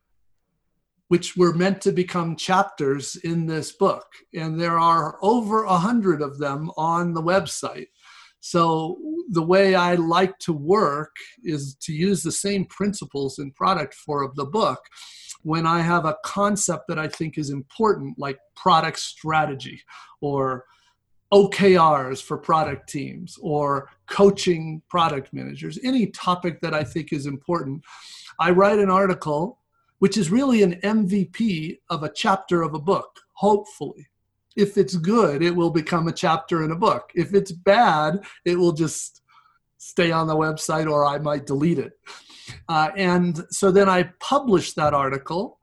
which 1.09 1.37
were 1.37 1.53
meant 1.53 1.81
to 1.81 1.91
become 1.91 2.35
chapters 2.35 3.15
in 3.17 3.45
this 3.45 3.71
book. 3.71 4.07
And 4.33 4.59
there 4.59 4.79
are 4.79 5.19
over 5.21 5.65
a 5.65 5.77
hundred 5.77 6.23
of 6.23 6.39
them 6.39 6.71
on 6.77 7.13
the 7.13 7.21
website. 7.21 7.89
So 8.45 8.99
the 9.31 9.41
way 9.41 9.73
I 9.73 9.95
like 9.95 10.37
to 10.41 10.53
work 10.53 11.15
is 11.43 11.73
to 11.81 11.91
use 11.91 12.21
the 12.21 12.31
same 12.31 12.65
principles 12.65 13.39
in 13.39 13.49
product 13.49 13.95
for 13.95 14.21
of 14.21 14.35
the 14.35 14.45
book 14.45 14.81
when 15.41 15.65
I 15.65 15.81
have 15.81 16.05
a 16.05 16.17
concept 16.23 16.83
that 16.89 16.99
I 16.99 17.07
think 17.07 17.39
is 17.39 17.49
important, 17.49 18.19
like 18.19 18.37
product 18.55 18.99
strategy 18.99 19.81
or 20.21 20.65
OKRs 21.33 22.21
for 22.21 22.37
product 22.37 22.87
teams 22.87 23.35
or 23.41 23.89
coaching 24.05 24.83
product 24.89 25.33
managers, 25.33 25.79
any 25.83 26.05
topic 26.11 26.61
that 26.61 26.75
I 26.75 26.83
think 26.83 27.13
is 27.13 27.25
important. 27.25 27.83
I 28.39 28.51
write 28.51 28.77
an 28.77 28.91
article 28.91 29.57
which 29.97 30.17
is 30.17 30.29
really 30.29 30.61
an 30.61 30.75
MVP 30.81 31.79
of 31.89 32.03
a 32.03 32.11
chapter 32.13 32.61
of 32.61 32.75
a 32.75 32.79
book, 32.79 33.21
hopefully 33.33 34.05
if 34.55 34.77
it's 34.77 34.95
good, 34.95 35.43
it 35.43 35.55
will 35.55 35.69
become 35.69 36.07
a 36.07 36.13
chapter 36.13 36.63
in 36.63 36.71
a 36.71 36.75
book. 36.75 37.11
If 37.15 37.33
it's 37.33 37.51
bad, 37.51 38.21
it 38.45 38.57
will 38.57 38.71
just 38.71 39.21
stay 39.77 40.11
on 40.11 40.27
the 40.27 40.35
website 40.35 40.89
or 40.89 41.05
I 41.05 41.17
might 41.19 41.45
delete 41.45 41.79
it. 41.79 41.93
Uh, 42.69 42.89
and 42.95 43.43
so 43.49 43.71
then 43.71 43.89
I 43.89 44.11
publish 44.19 44.73
that 44.73 44.93
article, 44.93 45.59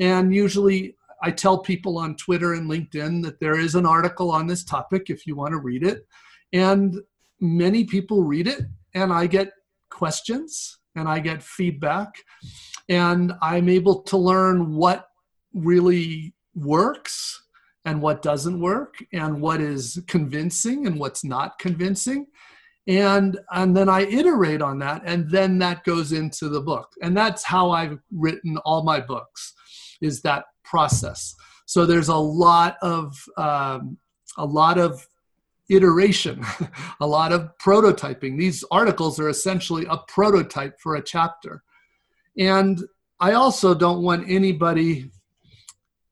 and 0.00 0.34
usually 0.34 0.96
I 1.22 1.30
tell 1.30 1.58
people 1.58 1.98
on 1.98 2.16
Twitter 2.16 2.54
and 2.54 2.70
LinkedIn 2.70 3.22
that 3.22 3.40
there 3.40 3.58
is 3.58 3.74
an 3.74 3.86
article 3.86 4.30
on 4.30 4.46
this 4.46 4.64
topic 4.64 5.08
if 5.08 5.26
you 5.26 5.34
want 5.34 5.52
to 5.52 5.58
read 5.58 5.82
it. 5.82 6.06
And 6.52 7.00
many 7.40 7.84
people 7.84 8.22
read 8.22 8.46
it, 8.46 8.62
and 8.94 9.12
I 9.12 9.26
get 9.26 9.52
questions 9.90 10.78
and 10.94 11.08
I 11.08 11.20
get 11.20 11.42
feedback, 11.42 12.14
and 12.88 13.32
I'm 13.42 13.68
able 13.68 14.02
to 14.04 14.16
learn 14.16 14.74
what 14.74 15.08
really 15.52 16.34
works 16.54 17.45
and 17.86 18.02
what 18.02 18.20
doesn't 18.20 18.60
work 18.60 18.96
and 19.12 19.40
what 19.40 19.62
is 19.62 20.02
convincing 20.06 20.86
and 20.86 20.98
what's 20.98 21.24
not 21.24 21.58
convincing. 21.58 22.26
And 22.88 23.38
and 23.50 23.76
then 23.76 23.88
i 23.88 24.02
iterate 24.02 24.62
on 24.62 24.78
that 24.78 25.02
and 25.04 25.28
then 25.28 25.58
that 25.58 25.82
goes 25.84 26.12
into 26.12 26.48
the 26.48 26.60
book. 26.60 26.92
And 27.02 27.16
that's 27.16 27.42
how 27.42 27.70
i've 27.70 27.98
written 28.12 28.58
all 28.58 28.84
my 28.84 29.00
books 29.00 29.54
is 30.00 30.20
that 30.22 30.44
process. 30.62 31.34
So 31.64 31.86
there's 31.86 32.08
a 32.08 32.16
lot 32.16 32.76
of 32.82 33.16
um, 33.36 33.98
a 34.36 34.44
lot 34.44 34.78
of 34.78 35.04
iteration 35.68 36.44
a 37.00 37.06
lot 37.06 37.32
of 37.32 37.50
prototyping. 37.58 38.38
These 38.38 38.64
articles 38.70 39.18
are 39.18 39.28
essentially 39.28 39.84
a 39.88 39.98
prototype 40.08 40.78
for 40.80 40.96
a 40.96 41.02
chapter. 41.02 41.62
And 42.38 42.80
I 43.18 43.32
also 43.32 43.74
don't 43.74 44.02
want 44.02 44.30
anybody. 44.30 45.10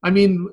I 0.03 0.09
mean, 0.09 0.49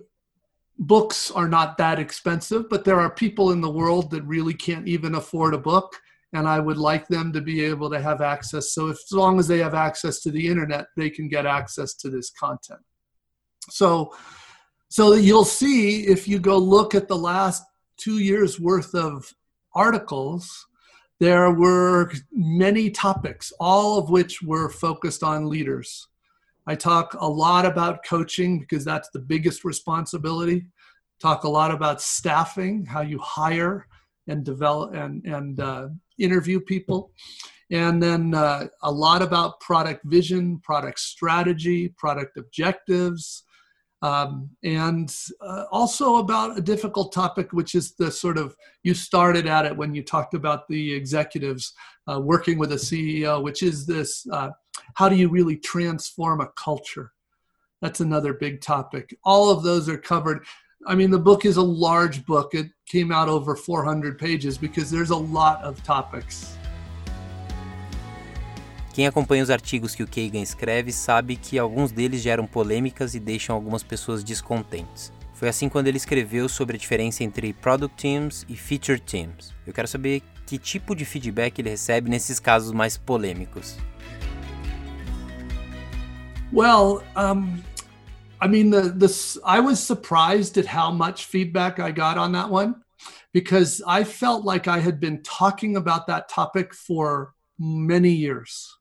books 0.78 1.30
are 1.30 1.48
not 1.48 1.76
that 1.78 1.98
expensive, 1.98 2.68
but 2.68 2.84
there 2.84 3.00
are 3.00 3.10
people 3.10 3.52
in 3.52 3.60
the 3.60 3.70
world 3.70 4.10
that 4.10 4.22
really 4.24 4.54
can't 4.54 4.88
even 4.88 5.14
afford 5.14 5.54
a 5.54 5.58
book. 5.58 5.96
And 6.34 6.48
I 6.48 6.60
would 6.60 6.78
like 6.78 7.06
them 7.08 7.32
to 7.34 7.42
be 7.42 7.62
able 7.64 7.90
to 7.90 8.00
have 8.00 8.22
access. 8.22 8.72
So, 8.72 8.88
if, 8.88 8.96
as 8.96 9.12
long 9.12 9.38
as 9.38 9.46
they 9.46 9.58
have 9.58 9.74
access 9.74 10.20
to 10.20 10.30
the 10.30 10.48
internet, 10.48 10.86
they 10.96 11.10
can 11.10 11.28
get 11.28 11.44
access 11.44 11.94
to 11.96 12.08
this 12.08 12.30
content. 12.30 12.80
So, 13.68 14.14
so 14.88 15.12
you'll 15.12 15.44
see 15.44 16.06
if 16.06 16.26
you 16.26 16.38
go 16.38 16.56
look 16.56 16.94
at 16.94 17.06
the 17.06 17.16
last 17.16 17.62
two 17.98 18.18
years 18.18 18.58
worth 18.58 18.94
of 18.94 19.30
articles, 19.74 20.66
there 21.20 21.50
were 21.50 22.12
many 22.32 22.90
topics, 22.90 23.52
all 23.60 23.98
of 23.98 24.10
which 24.10 24.42
were 24.42 24.68
focused 24.68 25.22
on 25.22 25.48
leaders. 25.48 26.08
I 26.66 26.74
talk 26.74 27.14
a 27.18 27.28
lot 27.28 27.66
about 27.66 28.04
coaching 28.04 28.60
because 28.60 28.84
that's 28.84 29.08
the 29.10 29.18
biggest 29.18 29.64
responsibility. 29.64 30.66
Talk 31.20 31.44
a 31.44 31.48
lot 31.48 31.70
about 31.70 32.00
staffing, 32.00 32.84
how 32.84 33.00
you 33.00 33.18
hire 33.18 33.86
and 34.28 34.44
develop 34.44 34.94
and, 34.94 35.24
and 35.24 35.58
uh, 35.60 35.88
interview 36.18 36.60
people. 36.60 37.12
And 37.70 38.02
then 38.02 38.34
uh, 38.34 38.68
a 38.82 38.90
lot 38.90 39.22
about 39.22 39.60
product 39.60 40.02
vision, 40.04 40.60
product 40.60 41.00
strategy, 41.00 41.88
product 41.96 42.36
objectives, 42.36 43.44
um, 44.02 44.50
and 44.64 45.14
uh, 45.40 45.64
also 45.70 46.16
about 46.16 46.58
a 46.58 46.60
difficult 46.60 47.12
topic, 47.12 47.52
which 47.52 47.76
is 47.76 47.94
the 47.94 48.10
sort 48.10 48.36
of 48.36 48.54
you 48.82 48.94
started 48.94 49.46
at 49.46 49.64
it 49.64 49.76
when 49.76 49.94
you 49.94 50.02
talked 50.02 50.34
about 50.34 50.66
the 50.68 50.92
executives 50.92 51.72
uh, 52.08 52.20
working 52.20 52.58
with 52.58 52.72
a 52.72 52.76
CEO, 52.76 53.42
which 53.42 53.62
is 53.62 53.86
this 53.86 54.26
uh, 54.32 54.50
how 54.94 55.08
do 55.08 55.16
you 55.16 55.28
really 55.28 55.56
transform 55.56 56.40
a 56.40 56.48
culture? 56.56 57.12
That's 57.80 58.00
another 58.00 58.32
big 58.32 58.60
topic. 58.60 59.16
All 59.24 59.50
of 59.50 59.62
those 59.62 59.88
are 59.88 59.98
covered. 59.98 60.44
I 60.86 60.94
mean, 60.94 61.10
the 61.10 61.18
book 61.18 61.44
is 61.44 61.56
a 61.56 61.62
large 61.62 62.24
book. 62.26 62.54
It 62.54 62.70
came 62.86 63.12
out 63.12 63.28
over 63.28 63.56
400 63.56 64.18
pages 64.18 64.58
because 64.58 64.90
there's 64.90 65.10
a 65.10 65.16
lot 65.16 65.62
of 65.62 65.82
topics. 65.82 66.56
Quem 68.92 69.06
acompanha 69.06 69.42
os 69.42 69.48
artigos 69.48 69.94
que 69.94 70.02
o 70.02 70.06
Kagan 70.06 70.42
escreve 70.42 70.92
sabe 70.92 71.36
que 71.36 71.58
alguns 71.58 71.90
deles 71.90 72.20
geram 72.20 72.46
polêmicas 72.46 73.14
e 73.14 73.20
deixam 73.20 73.56
algumas 73.56 73.82
pessoas 73.82 74.22
descontentes. 74.22 75.10
Foi 75.32 75.48
assim 75.48 75.68
quando 75.68 75.88
ele 75.88 75.96
escreveu 75.96 76.46
sobre 76.48 76.76
a 76.76 76.78
diferença 76.78 77.24
entre 77.24 77.54
Product 77.54 77.96
Teams 77.96 78.44
e 78.48 78.54
Feature 78.54 79.00
Teams. 79.00 79.54
Eu 79.66 79.72
quero 79.72 79.88
saber 79.88 80.22
que 80.46 80.58
tipo 80.58 80.94
de 80.94 81.06
feedback 81.06 81.58
ele 81.58 81.70
recebe 81.70 82.10
nesses 82.10 82.38
casos 82.38 82.72
mais 82.72 82.98
polêmicos. 82.98 83.78
Well, 86.52 87.02
um, 87.16 87.64
I 88.38 88.46
mean, 88.46 88.68
the, 88.68 88.82
the 88.82 89.40
I 89.44 89.60
was 89.60 89.82
surprised 89.82 90.58
at 90.58 90.66
how 90.66 90.90
much 90.90 91.24
feedback 91.24 91.80
I 91.80 91.92
got 91.92 92.18
on 92.18 92.32
that 92.32 92.50
one 92.50 92.82
because 93.32 93.82
I 93.86 94.04
felt 94.04 94.44
like 94.44 94.68
I 94.68 94.78
had 94.78 95.00
been 95.00 95.22
talking 95.22 95.76
about 95.76 96.06
that 96.08 96.28
topic 96.28 96.74
for 96.74 97.32
many 97.58 98.10
years. 98.10 98.76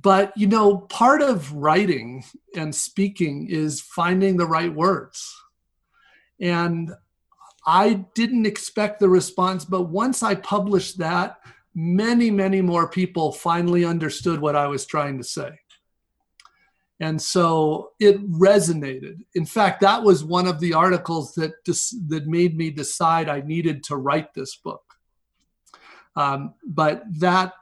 But 0.00 0.32
you 0.36 0.46
know 0.46 0.78
part 0.78 1.20
of 1.20 1.52
writing 1.52 2.24
and 2.56 2.74
speaking 2.74 3.48
is 3.50 3.80
finding 3.80 4.36
the 4.36 4.46
right 4.46 4.72
words. 4.72 5.34
And 6.40 6.92
i 7.66 7.92
didn't 8.14 8.46
expect 8.46 8.98
the 8.98 9.08
response 9.08 9.64
but 9.64 9.82
once 9.82 10.22
i 10.22 10.34
published 10.34 10.98
that 10.98 11.38
many 11.74 12.30
many 12.30 12.60
more 12.60 12.88
people 12.88 13.30
finally 13.30 13.84
understood 13.84 14.40
what 14.40 14.56
i 14.56 14.66
was 14.66 14.84
trying 14.84 15.16
to 15.16 15.24
say 15.24 15.50
and 17.02 17.20
so 17.20 17.90
it 18.00 18.18
resonated 18.30 19.18
in 19.34 19.44
fact 19.44 19.80
that 19.80 20.02
was 20.02 20.24
one 20.24 20.46
of 20.46 20.60
the 20.60 20.72
articles 20.72 21.34
that 21.34 21.52
dis- 21.64 21.96
that 22.08 22.26
made 22.26 22.56
me 22.56 22.70
decide 22.70 23.28
i 23.28 23.40
needed 23.40 23.82
to 23.82 23.96
write 23.96 24.32
this 24.34 24.56
book 24.56 24.82
um, 26.16 26.54
but 26.64 27.04
that 27.18 27.54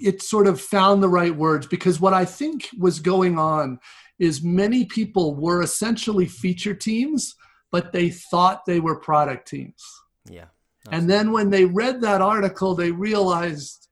it 0.00 0.22
sort 0.22 0.46
of 0.46 0.60
found 0.60 1.02
the 1.02 1.08
right 1.08 1.34
words 1.34 1.66
because 1.66 2.00
what 2.00 2.12
I 2.12 2.24
think 2.24 2.68
was 2.78 3.00
going 3.00 3.38
on 3.38 3.78
is 4.18 4.42
many 4.42 4.84
people 4.84 5.34
were 5.34 5.62
essentially 5.62 6.26
feature 6.26 6.74
teams, 6.74 7.34
but 7.70 7.92
they 7.92 8.10
thought 8.10 8.64
they 8.64 8.80
were 8.80 8.96
product 8.96 9.48
teams. 9.48 9.82
Yeah. 10.28 10.46
And 10.90 11.08
then 11.08 11.32
when 11.32 11.50
they 11.50 11.64
read 11.64 12.00
that 12.02 12.20
article, 12.20 12.74
they 12.74 12.90
realized 12.90 13.88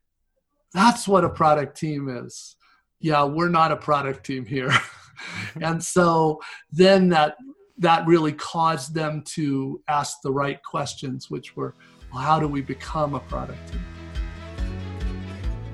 that's 0.74 1.08
what 1.08 1.24
a 1.24 1.30
product 1.30 1.76
team 1.76 2.08
is. 2.08 2.56
Yeah, 3.02 3.24
we're 3.24 3.50
not 3.50 3.72
a 3.72 3.76
product 3.76 4.24
team 4.24 4.46
here. 4.46 4.70
and 5.60 5.82
so 5.82 6.38
then 6.70 7.08
that 7.08 7.34
that 7.78 8.06
really 8.06 8.32
caused 8.32 8.94
them 8.94 9.24
to 9.34 9.80
ask 9.88 10.18
the 10.22 10.30
right 10.30 10.60
questions, 10.62 11.28
which 11.28 11.56
were, 11.56 11.74
well, 12.12 12.22
how 12.22 12.38
do 12.38 12.46
we 12.46 12.62
become 12.62 13.16
a 13.16 13.20
product 13.20 13.72
team? 13.72 13.82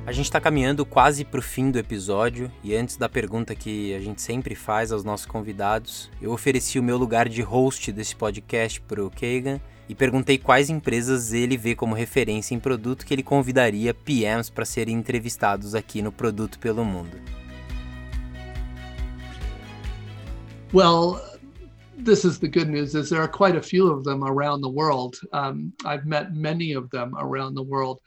A 0.06 0.12
gente 0.12 0.24
está 0.24 0.40
caminhando 0.40 0.86
quase 0.86 1.22
para 1.22 1.38
o 1.38 1.42
fim 1.42 1.70
do 1.70 1.78
episódio 1.78 2.50
e 2.64 2.74
antes 2.74 2.96
da 2.96 3.10
pergunta 3.10 3.54
que 3.54 3.94
a 3.94 4.00
gente 4.00 4.22
sempre 4.22 4.54
faz 4.54 4.90
aos 4.90 5.04
nossos 5.04 5.26
convidados, 5.26 6.10
eu 6.22 6.32
ofereci 6.32 6.78
o 6.78 6.82
meu 6.82 6.96
lugar 6.96 7.28
de 7.28 7.42
host 7.42 7.92
desse 7.92 8.16
podcast 8.16 8.80
para 8.80 9.04
o 9.04 9.10
Kagan 9.10 9.60
e 9.88 9.94
perguntei 9.94 10.38
quais 10.38 10.68
empresas 10.68 11.32
ele 11.32 11.56
vê 11.56 11.74
como 11.74 11.94
referência 11.94 12.54
em 12.54 12.60
produto 12.60 13.06
que 13.06 13.14
ele 13.14 13.22
convidaria 13.22 13.94
PMs 13.94 14.50
para 14.50 14.64
serem 14.64 14.96
entrevistados 14.96 15.74
aqui 15.74 16.02
no 16.02 16.12
Produto 16.12 16.58
pelo 16.58 16.84
Mundo. 16.84 17.16
Well, 20.74 21.18
this 22.04 22.24
is 22.24 22.38
the 22.38 22.48
good 22.48 22.70
news 22.70 22.94
is 22.94 23.08
there 23.08 23.22
are 23.22 23.30
quite 23.30 23.56
a 23.56 23.62
few 23.62 23.90
of 23.90 24.04
them 24.04 24.22
around 24.22 24.60
the 24.60 24.70
world. 24.70 25.16
Um, 25.32 25.72
I've 25.86 26.06
met 26.06 26.34
many 26.34 26.76
of 26.76 26.90
them 26.90 27.14
around 27.16 27.54
the 27.54 27.64
world. 27.64 28.00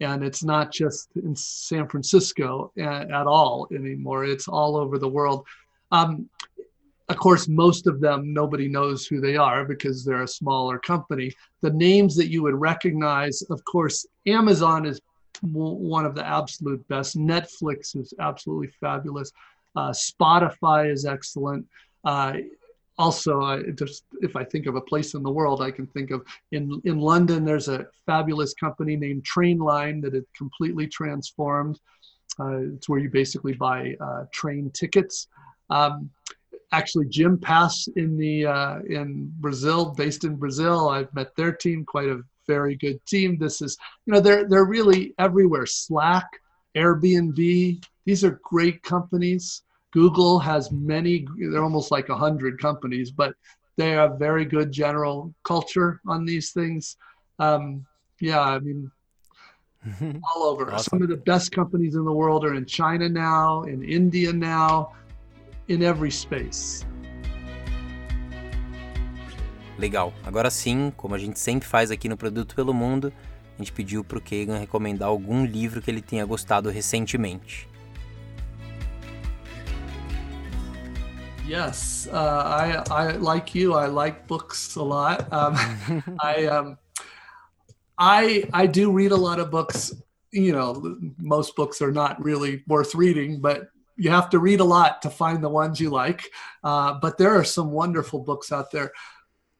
and 0.00 0.22
it's 0.22 0.44
not 0.44 0.72
just 0.72 1.08
in 1.16 1.34
San 1.34 1.88
Francisco 1.88 2.72
at, 2.78 3.10
at 3.10 3.26
all 3.26 3.66
anymore. 3.74 4.24
It's 4.24 4.48
all 4.48 4.76
over 4.76 4.98
the 4.98 5.08
world. 5.08 5.46
Um, 5.90 6.28
of 7.08 7.16
course, 7.16 7.48
most 7.48 7.86
of 7.86 8.00
them 8.00 8.32
nobody 8.32 8.68
knows 8.68 9.06
who 9.06 9.20
they 9.20 9.36
are 9.36 9.64
because 9.64 10.04
they're 10.04 10.22
a 10.22 10.28
smaller 10.28 10.78
company. 10.78 11.32
The 11.62 11.70
names 11.70 12.14
that 12.16 12.30
you 12.30 12.42
would 12.42 12.54
recognize, 12.54 13.42
of 13.50 13.64
course, 13.64 14.06
Amazon 14.26 14.84
is 14.84 15.00
one 15.42 16.04
of 16.04 16.14
the 16.14 16.26
absolute 16.26 16.86
best. 16.88 17.16
Netflix 17.16 17.96
is 17.96 18.12
absolutely 18.20 18.68
fabulous. 18.80 19.32
Uh, 19.74 19.90
Spotify 19.90 20.92
is 20.92 21.06
excellent. 21.06 21.66
Uh, 22.04 22.34
also 22.98 23.42
I 23.42 23.62
just 23.62 24.04
if 24.20 24.34
I 24.36 24.44
think 24.44 24.66
of 24.66 24.74
a 24.74 24.80
place 24.80 25.14
in 25.14 25.22
the 25.22 25.30
world, 25.30 25.62
I 25.62 25.70
can 25.70 25.86
think 25.86 26.10
of 26.10 26.26
in 26.52 26.80
in 26.84 26.98
London. 26.98 27.44
There's 27.44 27.68
a 27.68 27.86
fabulous 28.06 28.54
company 28.54 28.96
named 28.96 29.24
Trainline 29.24 30.02
that 30.02 30.14
is 30.14 30.24
completely 30.36 30.88
transformed. 30.88 31.78
Uh, 32.40 32.74
it's 32.74 32.88
where 32.88 32.98
you 32.98 33.08
basically 33.08 33.54
buy 33.54 33.94
uh, 34.00 34.24
train 34.32 34.70
tickets. 34.72 35.28
Um, 35.70 36.10
actually, 36.72 37.06
Gympass 37.06 37.88
in 37.96 38.16
the 38.16 38.46
uh, 38.46 38.80
in 38.80 39.32
Brazil, 39.38 39.94
based 39.96 40.24
in 40.24 40.36
Brazil, 40.36 40.88
I've 40.88 41.12
met 41.14 41.34
their 41.36 41.52
team. 41.52 41.84
Quite 41.84 42.08
a 42.08 42.22
very 42.46 42.76
good 42.76 43.04
team. 43.06 43.38
This 43.38 43.60
is 43.62 43.76
you 44.06 44.12
know 44.12 44.20
they're 44.20 44.48
they're 44.48 44.64
really 44.64 45.14
everywhere. 45.18 45.66
Slack, 45.66 46.26
Airbnb. 46.76 47.84
These 48.04 48.24
are 48.24 48.40
great 48.42 48.82
companies. 48.82 49.62
Google 49.92 50.38
has 50.38 50.70
many, 50.70 51.26
they're 51.38 51.62
almost 51.62 51.90
like 51.90 52.08
a 52.08 52.12
100 52.12 52.60
companies, 52.60 53.10
but 53.10 53.34
they 53.76 53.90
have 53.90 54.18
very 54.18 54.44
good 54.44 54.70
general 54.70 55.34
culture 55.44 56.00
on 56.06 56.24
these 56.24 56.50
things. 56.52 56.96
Um, 57.38 57.86
yeah, 58.20 58.40
I 58.40 58.58
mean, 58.58 58.90
all 60.34 60.44
over. 60.44 60.72
Awesome. 60.72 60.90
Some 60.90 61.02
of 61.02 61.08
the 61.08 61.16
best 61.16 61.52
companies 61.52 61.94
in 61.94 62.04
the 62.04 62.12
world 62.12 62.44
are 62.44 62.54
in 62.54 62.66
China 62.66 63.08
now, 63.08 63.62
in 63.62 63.82
India 63.82 64.32
now, 64.32 64.92
in 65.68 65.82
every 65.82 66.10
space. 66.10 66.86
Legal. 69.78 70.12
Agora 70.24 70.50
sim, 70.50 70.92
como 70.96 71.14
a 71.14 71.18
gente 71.18 71.38
sempre 71.38 71.68
faz 71.68 71.90
aqui 71.90 72.08
no 72.08 72.16
Produto 72.16 72.54
pelo 72.54 72.74
Mundo, 72.74 73.12
a 73.54 73.58
gente 73.58 73.72
pediu 73.72 74.02
para 74.02 74.18
o 74.18 74.20
Kagan 74.20 74.58
recomendar 74.58 75.08
algum 75.08 75.44
livro 75.44 75.80
que 75.80 75.90
ele 75.90 76.02
tenha 76.02 76.24
gostado 76.24 76.68
recentemente. 76.68 77.68
Yes, 81.46 82.06
uh, 82.12 82.12
I, 82.12 82.82
I 82.90 83.16
like 83.16 83.58
you. 83.58 83.72
I 83.72 83.86
like 83.86 84.26
books 84.26 84.76
a 84.76 84.82
lot. 84.82 85.26
Um, 85.32 85.54
I 86.20 86.46
um, 86.46 86.76
I 87.96 88.44
I 88.52 88.66
do 88.66 88.92
read 88.92 89.12
a 89.12 89.16
lot 89.16 89.40
of 89.40 89.50
books. 89.50 89.94
You 90.30 90.52
know, 90.52 90.98
most 91.16 91.56
books 91.56 91.80
are 91.80 91.90
not 91.90 92.22
really 92.22 92.62
worth 92.68 92.94
reading, 92.94 93.40
but 93.40 93.70
you 93.98 94.10
have 94.10 94.30
to 94.30 94.38
read 94.38 94.60
a 94.60 94.64
lot 94.64 95.02
to 95.02 95.10
find 95.10 95.42
the 95.42 95.48
ones 95.48 95.80
you 95.80 95.90
like. 95.90 96.30
Uh, 96.62 96.94
but 97.02 97.18
there 97.18 97.38
are 97.38 97.44
some 97.44 97.70
wonderful 97.72 98.20
books 98.20 98.52
out 98.52 98.70
there. 98.70 98.92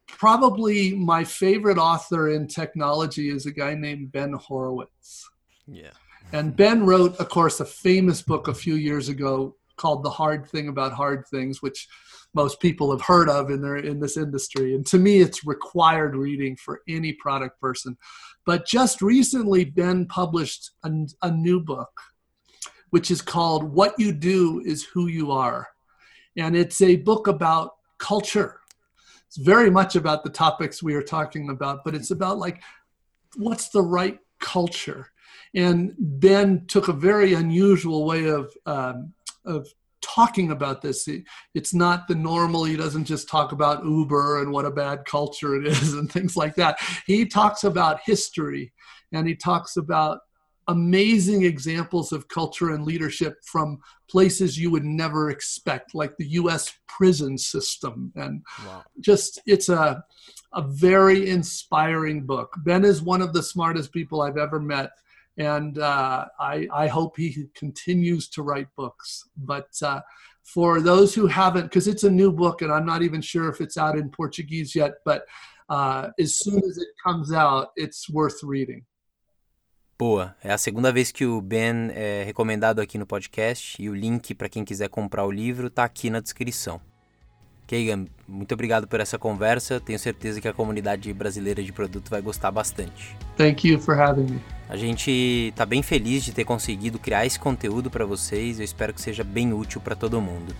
Probably 0.07 0.95
my 0.95 1.25
favorite 1.25 1.77
author 1.77 2.31
in 2.31 2.47
technology 2.47 3.29
is 3.29 3.45
a 3.45 3.53
guy 3.53 3.75
named 3.75 4.13
Ben 4.13 4.33
Horowitz. 4.33 5.29
Yeah. 5.67 5.91
And 6.33 6.57
Ben 6.57 6.87
wrote, 6.87 7.17
of 7.17 7.29
course, 7.29 7.61
a 7.61 7.65
famous 7.65 8.23
book 8.23 8.49
a 8.49 8.55
few 8.55 8.75
years 8.75 9.09
ago 9.09 9.57
called 9.77 10.03
The 10.03 10.11
Hard 10.11 10.47
Thing 10.49 10.69
About 10.69 10.93
Hard 10.93 11.27
Things, 11.29 11.61
which 11.61 11.89
most 12.35 12.61
people 12.61 12.91
have 12.91 13.01
heard 13.03 13.29
of 13.29 13.51
in 13.51 13.63
their 13.63 13.77
in 13.77 14.01
this 14.01 14.17
industry. 14.17 14.75
And 14.75 14.85
to 14.87 14.99
me, 14.99 15.21
it's 15.21 15.47
required 15.47 16.15
reading 16.15 16.57
for 16.57 16.83
any 16.87 17.13
product 17.15 17.61
person. 17.61 17.97
But 18.45 18.67
just 18.67 19.03
recently, 19.03 19.65
Ben 19.65 20.07
published 20.07 20.71
a, 20.85 20.91
a 21.23 21.31
new 21.31 21.61
book, 21.61 21.91
which 22.91 23.11
is 23.11 23.23
called 23.23 23.65
What 23.65 23.95
You 23.99 24.13
Do 24.13 24.63
Is 24.65 24.85
Who 24.85 25.07
You 25.07 25.33
Are. 25.33 25.69
And 26.37 26.57
it's 26.57 26.81
a 26.81 26.97
book 26.97 27.27
about 27.27 27.77
culture. 27.99 28.61
It's 29.27 29.37
very 29.37 29.71
much 29.71 29.97
about 29.97 30.25
the 30.25 30.31
topics 30.31 30.83
we 30.83 30.95
are 30.95 31.03
talking 31.03 31.51
about, 31.51 31.85
but 31.85 31.95
it's 31.95 32.11
about 32.11 32.39
like 32.39 32.63
what's 33.37 33.69
the 33.69 33.83
right 33.83 34.19
culture. 34.41 35.09
And 35.55 35.95
Ben 35.99 36.67
took 36.67 36.89
a 36.89 36.93
very 36.93 37.35
unusual 37.35 38.07
way 38.07 38.29
of 38.29 38.53
um, 38.67 39.13
of 39.45 39.67
talking 40.01 40.51
about 40.51 40.83
this. 40.83 41.09
It's 41.55 41.75
not 41.75 42.09
the 42.09 42.15
normal, 42.15 42.65
he 42.65 42.77
doesn't 42.77 43.05
just 43.05 43.29
talk 43.29 43.53
about 43.53 43.85
Uber 43.85 44.43
and 44.43 44.53
what 44.53 44.65
a 44.65 44.71
bad 44.71 45.05
culture 45.05 45.57
it 45.57 45.67
is 45.67 45.93
and 45.99 46.11
things 46.11 46.37
like 46.37 46.55
that. 46.57 46.79
He 47.07 47.27
talks 47.27 47.65
about 47.65 48.01
history 48.05 48.73
and 49.13 49.27
he 49.27 49.35
talks 49.35 49.77
about 49.77 50.21
amazing 50.69 51.45
examples 51.45 52.13
of 52.13 52.29
culture 52.29 52.71
and 52.71 52.85
leadership 52.85 53.37
from 53.45 53.79
places 54.09 54.59
you 54.59 54.71
would 54.71 54.85
never 54.85 55.31
expect, 55.31 55.95
like 55.95 56.17
the 56.17 56.29
US 56.29 56.73
prison 56.87 57.37
system. 57.37 58.13
And 58.17 58.43
wow. 58.67 58.85
just, 59.01 59.41
it's 59.47 59.69
a, 59.69 60.05
a 60.53 60.63
very 60.63 61.29
inspiring 61.29 62.25
book. 62.25 62.55
Ben 62.59 62.85
is 62.85 63.03
one 63.03 63.23
of 63.23 63.33
the 63.33 63.43
smartest 63.43 63.93
people 63.93 64.23
I've 64.23 64.39
ever 64.39 64.61
met 64.61 64.91
and 65.39 65.79
uh, 65.79 66.27
I, 66.39 66.67
I, 66.73 66.89
hope 66.89 67.17
he 67.17 67.47
continues 67.55 68.29
to 68.31 68.43
write 68.43 68.67
books. 68.77 69.29
But 69.37 69.69
uh, 69.83 70.01
for 70.43 70.81
those 70.81 71.15
who 71.15 71.27
haven't, 71.29 71.65
because 71.65 71.87
it's 71.87 72.03
a 72.03 72.11
new 72.11 72.33
book, 72.33 72.61
and 72.61 72.73
I'm 72.73 72.85
not 72.85 73.03
even 73.03 73.23
sure 73.23 73.49
if 73.49 73.61
it's 73.61 73.79
out 73.79 73.97
in 73.97 74.11
Portuguese 74.11 74.75
yet, 74.75 74.95
but 75.05 75.25
uh, 75.69 76.09
as 76.19 76.39
soon 76.39 76.59
as 76.59 76.79
it 76.79 76.89
comes 77.05 77.33
out, 77.33 77.69
it's 77.77 78.11
worth 78.11 78.43
reading. 78.43 78.85
Boa, 80.01 80.37
é 80.45 80.53
a 80.53 80.59
segunda 80.59 80.93
vez 80.93 81.11
que 81.11 81.27
o 81.27 81.41
Ben 81.41 81.91
é 81.93 82.23
recomendado 82.25 82.79
aqui 82.81 82.97
no 82.97 83.05
podcast 83.05 83.83
e 83.83 83.91
o 83.91 83.95
link 83.97 84.33
para 84.33 84.49
quem 84.49 84.65
quiser 84.65 84.89
comprar 84.89 85.25
o 85.25 85.31
livro 85.33 85.67
está 85.67 85.83
aqui 85.83 86.09
na 86.09 86.21
descrição. 86.21 86.81
Keegan, 87.67 88.07
muito 88.29 88.55
obrigado 88.55 88.87
por 88.87 89.01
essa 89.01 89.19
conversa. 89.19 89.81
Tenho 89.81 89.99
certeza 89.99 90.41
que 90.41 90.47
a 90.47 90.53
comunidade 90.53 91.13
brasileira 91.13 91.65
de 91.65 91.73
produto 91.73 92.11
vai 92.11 92.23
gostar 92.23 92.53
bastante. 92.53 93.17
Thank 93.37 93.67
you 93.67 93.81
for 93.81 93.99
having 93.99 94.35
me. 94.35 94.41
A 94.69 94.77
gente 94.77 95.11
está 95.51 95.67
bem 95.67 95.83
feliz 95.83 96.23
de 96.23 96.33
ter 96.33 96.45
conseguido 96.45 97.01
criar 97.01 97.27
esse 97.27 97.41
conteúdo 97.41 97.91
para 97.91 98.07
vocês. 98.07 98.61
Eu 98.61 98.65
espero 98.65 98.95
que 98.95 99.01
seja 99.01 99.25
bem 99.25 99.53
útil 99.53 99.81
para 99.81 99.97
todo 99.97 100.21
mundo. 100.21 100.55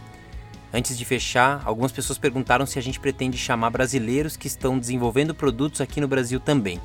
Antes 0.75 0.99
de 0.99 1.05
fechar, 1.05 1.63
algumas 1.65 1.93
pessoas 1.93 2.19
perguntaram 2.19 2.67
se 2.67 2.77
a 2.77 2.83
gente 2.83 2.99
pretende 2.99 3.39
chamar 3.39 3.71
brasileiros 3.71 4.37
que 4.37 4.49
estão 4.49 4.77
desenvolvendo 4.77 5.33
produtos 5.33 5.81
aqui 5.81 6.01
no 6.01 6.09
Brasil 6.09 6.41
também. 6.41 6.81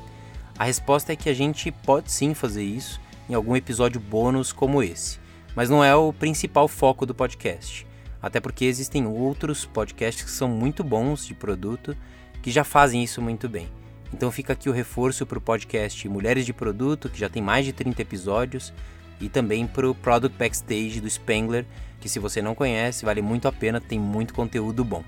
A 0.56 0.64
resposta 0.64 1.12
é 1.12 1.16
que 1.16 1.28
a 1.28 1.34
gente 1.34 1.72
pode 1.72 2.12
sim 2.12 2.32
fazer 2.32 2.62
isso 2.62 3.00
em 3.28 3.34
algum 3.34 3.56
episódio 3.56 4.00
bônus 4.00 4.52
como 4.52 4.82
esse, 4.82 5.18
mas 5.54 5.68
não 5.68 5.82
é 5.82 5.94
o 5.96 6.12
principal 6.12 6.68
foco 6.68 7.04
do 7.04 7.14
podcast. 7.14 7.84
Até 8.22 8.40
porque 8.40 8.64
existem 8.64 9.06
outros 9.06 9.66
podcasts 9.66 10.24
que 10.24 10.30
são 10.30 10.48
muito 10.48 10.84
bons 10.84 11.26
de 11.26 11.34
produto 11.34 11.96
que 12.40 12.50
já 12.52 12.62
fazem 12.62 13.02
isso 13.02 13.20
muito 13.20 13.48
bem. 13.48 13.68
Então 14.12 14.30
fica 14.30 14.52
aqui 14.52 14.68
o 14.68 14.72
reforço 14.72 15.26
para 15.26 15.38
o 15.38 15.40
podcast 15.40 16.08
Mulheres 16.08 16.46
de 16.46 16.52
Produto, 16.52 17.08
que 17.08 17.18
já 17.18 17.28
tem 17.28 17.42
mais 17.42 17.64
de 17.64 17.72
30 17.72 18.00
episódios, 18.02 18.72
e 19.20 19.28
também 19.28 19.66
para 19.66 19.90
o 19.90 19.94
Product 19.94 20.38
Backstage 20.38 21.00
do 21.00 21.10
Spengler, 21.10 21.66
que 22.00 22.08
se 22.08 22.20
você 22.20 22.40
não 22.40 22.54
conhece, 22.54 23.04
vale 23.04 23.20
muito 23.20 23.48
a 23.48 23.52
pena, 23.52 23.80
tem 23.80 23.98
muito 23.98 24.32
conteúdo 24.32 24.84
bom. 24.84 25.02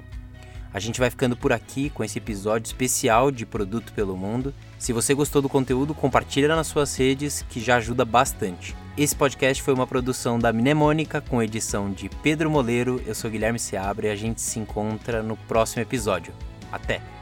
A 0.77 0.79
gente 0.79 1.01
vai 1.01 1.09
ficando 1.09 1.35
por 1.35 1.55
aqui 1.55 1.89
com 1.89 2.05
esse 2.05 2.19
episódio 2.19 2.67
especial 2.67 3.31
de 3.31 3.47
Produto 3.47 3.95
pelo 3.95 4.15
Mundo. 4.15 4.53
Se 4.79 4.93
você 4.93 5.15
gostou 5.15 5.41
do 5.41 5.49
conteúdo, 5.49 5.95
compartilha 5.95 6.55
nas 6.55 6.67
suas 6.67 6.95
redes, 6.95 7.43
que 7.49 7.61
já 7.61 7.77
ajuda 7.77 8.05
bastante. 8.05 8.77
Esse 8.95 9.17
podcast 9.17 9.63
foi 9.63 9.73
uma 9.73 9.87
produção 9.87 10.39
da 10.39 10.53
Mnemônica 10.53 11.23
com 11.23 11.43
edição 11.43 11.91
de 11.91 12.11
Pedro 12.23 12.51
Moleiro. 12.51 13.03
Eu 13.07 13.15
sou 13.15 13.31
Guilherme 13.31 13.59
Seabra 13.59 14.09
e 14.09 14.11
a 14.11 14.17
gente 14.17 14.43
se 14.43 14.59
encontra 14.59 15.23
no 15.23 15.35
próximo 15.49 15.81
episódio. 15.81 16.35
Até! 16.71 17.16